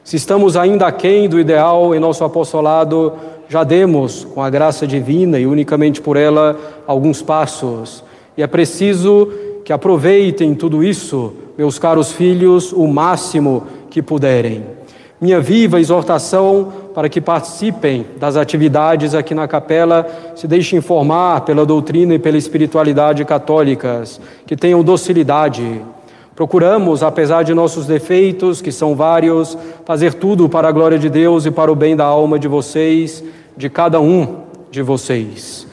Se 0.08 0.16
estamos 0.16 0.56
ainda 0.56 0.88
aquém 0.88 1.28
do 1.28 1.38
ideal 1.38 1.94
em 1.94 2.00
nosso 2.00 2.24
apostolado, 2.24 3.12
já 3.50 3.66
demos, 3.66 4.24
com 4.24 4.42
a 4.42 4.50
graça 4.50 4.88
divina 4.88 5.38
e 5.38 5.46
unicamente 5.46 6.00
por 6.00 6.16
ela, 6.16 6.58
alguns 6.88 7.22
passos. 7.22 8.06
E 8.38 8.42
é 8.42 8.48
preciso 8.48 9.30
que 9.66 9.74
aproveitem 9.74 10.56
tudo 10.56 10.82
isso, 10.82 11.34
meus 11.58 11.78
caros 11.78 12.14
filhos, 12.14 12.72
o 12.72 12.88
máximo 12.88 13.68
que 13.90 14.02
puderem. 14.02 14.64
Minha 15.20 15.42
viva 15.42 15.78
exortação 15.78 16.72
para 16.96 17.10
que 17.10 17.20
participem 17.20 18.06
das 18.18 18.38
atividades 18.38 19.14
aqui 19.14 19.36
na 19.36 19.46
capela, 19.46 20.08
se 20.38 20.48
deixem 20.48 20.80
informar 20.80 21.42
pela 21.42 21.66
doutrina 21.66 22.14
e 22.14 22.20
pela 22.20 22.38
espiritualidade 22.38 23.26
católicas, 23.26 24.22
que 24.46 24.56
tenham 24.56 24.82
docilidade. 24.82 25.82
Procuramos, 26.38 27.02
apesar 27.02 27.42
de 27.42 27.52
nossos 27.52 27.88
defeitos, 27.88 28.62
que 28.62 28.72
são 28.72 28.96
vários, 28.96 29.58
fazer 29.84 30.14
tudo 30.14 30.48
para 30.48 30.68
a 30.68 30.72
glória 30.72 31.00
de 31.00 31.10
Deus 31.10 31.48
e 31.48 31.52
para 31.52 31.72
o 31.72 31.76
bem 31.76 31.96
da 31.96 32.06
alma 32.06 32.38
de 32.38 32.48
vocês, 32.48 33.24
de 33.58 33.72
cada 33.72 34.00
um 34.00 34.44
de 34.70 34.84
vocês. 34.84 35.66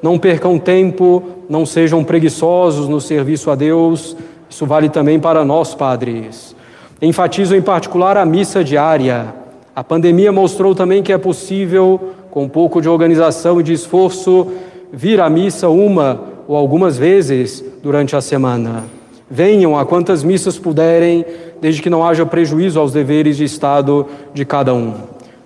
Não 0.00 0.20
percam 0.20 0.60
tempo, 0.60 1.24
não 1.48 1.66
sejam 1.66 2.04
preguiçosos 2.04 2.88
no 2.88 3.00
serviço 3.00 3.50
a 3.50 3.56
Deus, 3.56 4.16
isso 4.48 4.64
vale 4.64 4.88
também 4.88 5.18
para 5.18 5.44
nós, 5.44 5.74
padres. 5.74 6.54
Enfatizo 7.02 7.56
em 7.56 7.60
particular 7.60 8.16
a 8.16 8.24
missa 8.24 8.62
diária. 8.62 9.34
A 9.74 9.82
pandemia 9.82 10.30
mostrou 10.30 10.72
também 10.72 11.02
que 11.02 11.12
é 11.12 11.18
possível, 11.18 12.12
com 12.30 12.44
um 12.44 12.48
pouco 12.48 12.80
de 12.80 12.88
organização 12.88 13.60
e 13.60 13.64
de 13.64 13.72
esforço, 13.72 14.52
vir 14.92 15.20
à 15.20 15.28
missa 15.28 15.68
uma 15.68 16.20
ou 16.46 16.54
algumas 16.56 16.96
vezes 16.96 17.64
durante 17.82 18.14
a 18.14 18.20
semana. 18.20 19.01
Venham 19.34 19.78
a 19.78 19.86
quantas 19.86 20.22
missas 20.22 20.58
puderem, 20.58 21.24
desde 21.58 21.80
que 21.80 21.88
não 21.88 22.06
haja 22.06 22.26
prejuízo 22.26 22.78
aos 22.78 22.92
deveres 22.92 23.38
de 23.38 23.44
Estado 23.44 24.06
de 24.34 24.44
cada 24.44 24.74
um. 24.74 24.92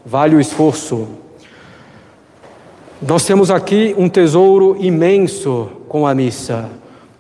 Vale 0.05 0.35
o 0.35 0.41
esforço. 0.41 1.07
Nós 3.01 3.25
temos 3.25 3.49
aqui 3.49 3.95
um 3.97 4.09
tesouro 4.09 4.77
imenso 4.81 5.69
com 5.89 6.05
a 6.05 6.13
missa. 6.17 6.69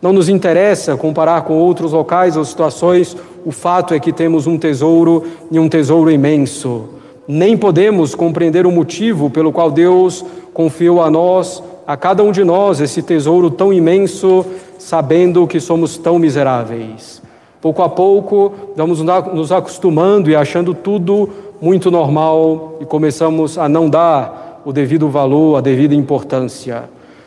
Não 0.02 0.12
nos 0.12 0.28
interessa 0.28 0.96
comparar 0.96 1.42
com 1.42 1.54
outros 1.54 1.92
locais 1.92 2.36
ou 2.36 2.44
situações 2.44 3.16
o 3.44 3.52
fato 3.52 3.94
é 3.94 4.00
que 4.00 4.12
temos 4.12 4.48
um 4.48 4.58
tesouro 4.58 5.22
e 5.52 5.60
um 5.60 5.68
tesouro 5.68 6.10
imenso. 6.10 6.88
Nem 7.28 7.56
podemos 7.56 8.12
compreender 8.12 8.66
o 8.66 8.72
motivo 8.72 9.30
pelo 9.30 9.52
qual 9.52 9.70
Deus 9.70 10.24
confiou 10.52 11.00
a 11.00 11.08
nós, 11.08 11.62
a 11.86 11.96
cada 11.96 12.22
um 12.22 12.32
de 12.32 12.42
nós, 12.42 12.80
esse 12.80 13.00
tesouro 13.00 13.50
tão 13.50 13.72
imenso, 13.72 14.44
sabendo 14.78 15.46
que 15.46 15.60
somos 15.60 15.96
tão 15.96 16.18
miseráveis. 16.18 17.22
Pouco 17.60 17.82
a 17.82 17.88
pouco, 17.88 18.52
vamos 18.74 19.00
nos 19.00 19.52
acostumando 19.52 20.28
e 20.28 20.34
achando 20.34 20.74
tudo 20.74 21.28
muito 21.60 21.90
normal 21.90 22.78
e 22.80 22.84
começamos 22.84 23.56
a 23.56 23.68
não 23.68 23.88
dar 23.88 24.62
o 24.64 24.72
devido 24.72 25.08
valor, 25.08 25.56
a 25.56 25.60
devida 25.60 25.94
importância. 25.94 26.84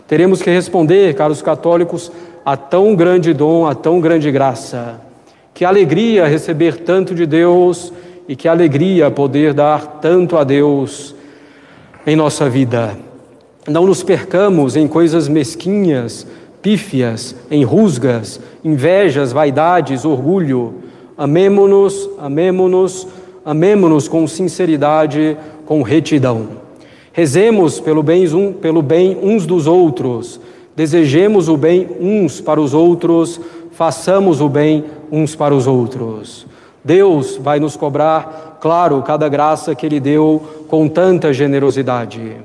Teremos 0.08 0.42
que 0.42 0.50
responder, 0.50 1.16
caros 1.16 1.42
católicos, 1.42 2.12
a 2.46 2.58
tão 2.58 2.96
grande 2.96 3.34
dom, 3.34 3.66
a 3.66 3.74
tão 3.74 4.02
grande 4.02 4.30
graça. 4.32 5.00
Que 5.54 5.64
alegria 5.64 6.28
receber 6.28 6.78
tanto 6.78 7.16
de 7.16 7.26
Deus 7.26 7.94
e 8.28 8.36
que 8.36 8.48
alegria 8.48 9.10
poder 9.10 9.54
dar 9.54 10.00
tanto 10.02 10.38
a 10.38 10.44
Deus 10.44 11.16
em 12.06 12.16
nossa 12.16 12.50
vida. 12.50 13.09
Não 13.70 13.86
nos 13.86 14.02
percamos 14.02 14.76
em 14.76 14.88
coisas 14.88 15.28
mesquinhas, 15.28 16.26
pífias, 16.60 17.36
em 17.52 17.64
rusgas, 17.64 18.40
invejas, 18.66 19.32
vaidades, 19.32 20.06
orgulho. 20.06 20.74
Amemo-nos, 21.16 22.10
amemo-nos, 22.18 23.08
amemo-nos 23.46 24.08
com 24.08 24.26
sinceridade, 24.28 25.38
com 25.68 25.84
retidão. 25.84 26.48
Rezemos 27.14 27.80
pelo 27.80 28.02
bem, 28.02 28.26
pelo 28.54 28.82
bem 28.82 29.16
uns 29.22 29.46
dos 29.46 29.68
outros, 29.68 30.42
desejemos 30.76 31.48
o 31.48 31.56
bem 31.56 31.88
uns 32.00 32.42
para 32.42 32.60
os 32.60 32.74
outros, 32.74 33.40
façamos 33.72 34.42
o 34.42 34.50
bem 34.50 34.86
uns 35.12 35.36
para 35.36 35.54
os 35.54 35.68
outros. 35.68 36.48
Deus 36.84 37.38
vai 37.38 37.60
nos 37.60 37.76
cobrar, 37.76 38.58
claro, 38.60 39.04
cada 39.04 39.30
graça 39.30 39.76
que 39.76 39.86
Ele 39.86 40.00
deu 40.00 40.42
com 40.68 40.88
tanta 40.88 41.32
generosidade. 41.32 42.38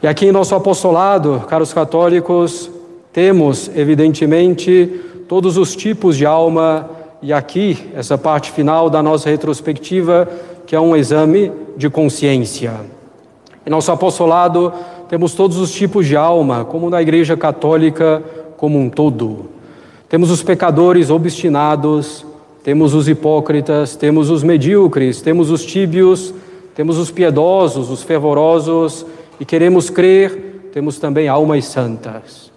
E 0.00 0.06
aqui 0.06 0.26
em 0.26 0.32
nosso 0.32 0.54
apostolado, 0.54 1.42
caros 1.48 1.72
católicos, 1.72 2.70
temos, 3.12 3.68
evidentemente, 3.74 5.00
todos 5.26 5.56
os 5.56 5.74
tipos 5.74 6.16
de 6.16 6.24
alma, 6.24 6.88
e 7.20 7.32
aqui, 7.32 7.90
essa 7.96 8.16
parte 8.16 8.52
final 8.52 8.88
da 8.88 9.02
nossa 9.02 9.28
retrospectiva, 9.28 10.28
que 10.64 10.76
é 10.76 10.80
um 10.80 10.94
exame 10.94 11.50
de 11.76 11.90
consciência. 11.90 12.74
Em 13.66 13.70
nosso 13.70 13.90
apostolado, 13.90 14.72
temos 15.08 15.34
todos 15.34 15.56
os 15.56 15.72
tipos 15.72 16.06
de 16.06 16.16
alma, 16.16 16.64
como 16.64 16.88
na 16.88 17.02
Igreja 17.02 17.36
Católica 17.36 18.22
como 18.56 18.78
um 18.78 18.88
todo. 18.88 19.46
Temos 20.08 20.30
os 20.30 20.44
pecadores 20.44 21.10
obstinados, 21.10 22.24
temos 22.62 22.94
os 22.94 23.08
hipócritas, 23.08 23.96
temos 23.96 24.30
os 24.30 24.44
medíocres, 24.44 25.20
temos 25.20 25.50
os 25.50 25.64
tíbios, 25.64 26.32
temos 26.76 26.98
os 26.98 27.10
piedosos, 27.10 27.90
os 27.90 28.04
fervorosos 28.04 29.04
e 29.40 29.44
queremos 29.44 29.90
crer, 29.90 30.70
temos 30.72 30.98
também 30.98 31.28
almas 31.28 31.64
santas. 31.66 32.50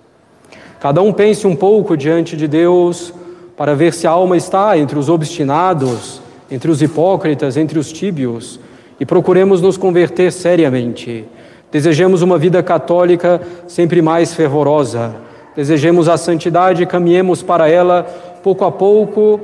Cada 0.80 1.02
um 1.02 1.14
pense 1.14 1.46
um 1.46 1.56
pouco 1.56 1.96
diante 1.96 2.36
de 2.36 2.48
Deus 2.48 3.14
para 3.56 3.76
ver 3.76 3.94
se 3.94 4.08
a 4.08 4.12
alma 4.12 4.36
está 4.36 4.78
entre 4.78 4.98
os 4.98 5.10
obstinados, 5.10 6.22
entre 6.50 6.72
os 6.72 6.82
hipócritas, 6.82 7.56
entre 7.56 7.78
os 7.78 7.92
tíbios 7.92 8.60
e 9.02 9.06
procuremos 9.06 9.64
nos 9.64 9.78
converter 9.78 10.32
seriamente. 10.32 11.26
Desejemos 11.72 12.22
uma 12.22 12.38
vida 12.38 12.62
católica 12.62 13.42
sempre 13.68 14.00
mais 14.00 14.32
fervorosa. 14.32 15.16
Desejemos 15.56 16.08
a 16.08 16.18
santidade 16.18 16.84
e 16.84 16.86
caminhemos 16.86 17.42
para 17.42 17.68
ela 17.68 18.04
pouco 18.44 18.64
a 18.64 18.72
pouco, 18.72 19.42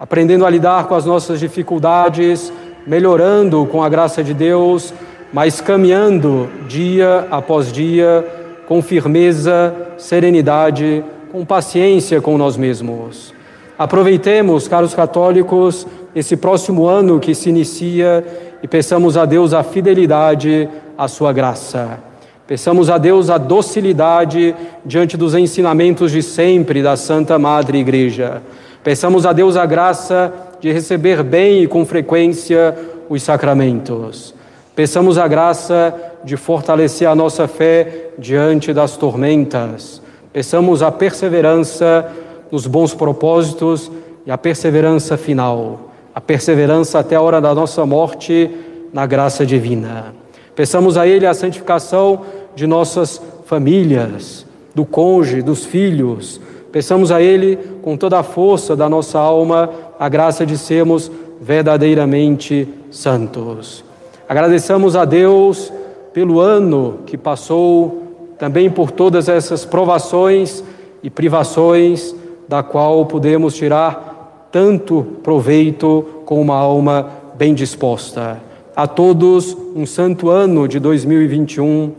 aprendendo 0.00 0.46
a 0.46 0.50
lidar 0.50 0.86
com 0.86 0.94
as 0.94 1.04
nossas 1.04 1.38
dificuldades, 1.38 2.50
melhorando 2.86 3.66
com 3.66 3.82
a 3.82 3.90
graça 3.90 4.24
de 4.24 4.32
Deus, 4.32 4.94
mas 5.32 5.60
caminhando 5.60 6.48
dia 6.68 7.26
após 7.30 7.72
dia 7.72 8.24
com 8.66 8.82
firmeza, 8.82 9.74
serenidade, 9.96 11.04
com 11.32 11.44
paciência 11.44 12.20
com 12.20 12.36
nós 12.36 12.56
mesmos. 12.56 13.32
Aproveitemos, 13.78 14.66
caros 14.66 14.94
católicos, 14.94 15.86
esse 16.14 16.36
próximo 16.36 16.86
ano 16.86 17.20
que 17.20 17.34
se 17.34 17.48
inicia 17.48 18.24
e 18.62 18.66
peçamos 18.66 19.16
a 19.16 19.24
Deus 19.24 19.54
a 19.54 19.62
fidelidade 19.62 20.68
a 20.96 21.06
sua 21.06 21.32
graça. 21.32 22.00
Peçamos 22.46 22.90
a 22.90 22.98
Deus 22.98 23.30
a 23.30 23.38
docilidade 23.38 24.54
diante 24.84 25.16
dos 25.16 25.34
ensinamentos 25.34 26.10
de 26.10 26.22
sempre 26.22 26.82
da 26.82 26.96
Santa 26.96 27.38
Madre 27.38 27.78
Igreja. 27.78 28.42
Peçamos 28.82 29.26
a 29.26 29.32
Deus 29.32 29.56
a 29.56 29.66
graça 29.66 30.32
de 30.60 30.72
receber 30.72 31.22
bem 31.22 31.62
e 31.62 31.66
com 31.66 31.84
frequência 31.84 32.74
os 33.08 33.22
sacramentos. 33.22 34.34
Peçamos 34.78 35.18
a 35.18 35.26
graça 35.26 35.92
de 36.22 36.36
fortalecer 36.36 37.08
a 37.08 37.12
nossa 37.12 37.48
fé 37.48 38.10
diante 38.16 38.72
das 38.72 38.96
tormentas. 38.96 40.00
Peçamos 40.32 40.84
a 40.84 40.92
perseverança 40.92 42.08
nos 42.48 42.64
bons 42.64 42.94
propósitos 42.94 43.90
e 44.24 44.30
a 44.30 44.38
perseverança 44.38 45.16
final, 45.16 45.90
a 46.14 46.20
perseverança 46.20 47.00
até 47.00 47.16
a 47.16 47.20
hora 47.20 47.40
da 47.40 47.52
nossa 47.52 47.84
morte 47.84 48.48
na 48.92 49.04
graça 49.04 49.44
divina. 49.44 50.14
Peçamos 50.54 50.96
a 50.96 51.08
Ele 51.08 51.26
a 51.26 51.34
santificação 51.34 52.20
de 52.54 52.64
nossas 52.64 53.20
famílias, 53.46 54.46
do 54.76 54.84
cônjuge, 54.84 55.42
dos 55.42 55.64
filhos. 55.64 56.40
Peçamos 56.70 57.10
a 57.10 57.20
Ele, 57.20 57.58
com 57.82 57.96
toda 57.96 58.20
a 58.20 58.22
força 58.22 58.76
da 58.76 58.88
nossa 58.88 59.18
alma, 59.18 59.70
a 59.98 60.08
graça 60.08 60.46
de 60.46 60.56
sermos 60.56 61.10
verdadeiramente 61.40 62.68
santos. 62.92 63.87
Agradeçamos 64.28 64.94
a 64.94 65.04
Deus 65.04 65.72
pelo 66.12 66.40
ano 66.40 67.00
que 67.06 67.16
passou, 67.16 68.02
também 68.38 68.70
por 68.70 68.90
todas 68.90 69.28
essas 69.28 69.64
provações 69.64 70.62
e 71.02 71.08
privações, 71.08 72.14
da 72.46 72.62
qual 72.62 73.06
podemos 73.06 73.54
tirar 73.54 74.48
tanto 74.52 75.06
proveito 75.22 76.04
com 76.24 76.40
uma 76.40 76.56
alma 76.56 77.08
bem 77.36 77.54
disposta 77.54 78.48
a 78.78 78.86
todos 78.86 79.56
um 79.74 79.84
santo 79.84 80.28
ano 80.28 80.68
de 80.68 80.78
2021 80.78 81.92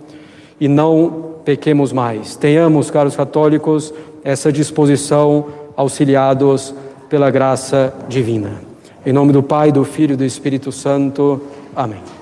e 0.62 0.68
não 0.70 1.34
pequemos 1.44 1.92
mais. 1.92 2.38
Tenhamos, 2.38 2.90
caros 2.90 3.18
católicos, 3.18 3.94
essa 4.24 4.50
disposição, 4.50 5.48
auxiliados 5.76 6.74
pela 7.10 7.30
graça 7.30 7.94
divina. 8.08 8.62
Em 9.06 9.12
nome 9.12 9.34
do 9.34 9.44
Pai, 9.44 9.74
do 9.74 9.84
Filho 9.84 10.14
e 10.14 10.18
do 10.18 10.24
Espírito 10.24 10.72
Santo. 10.72 11.42
Amém. 11.76 12.19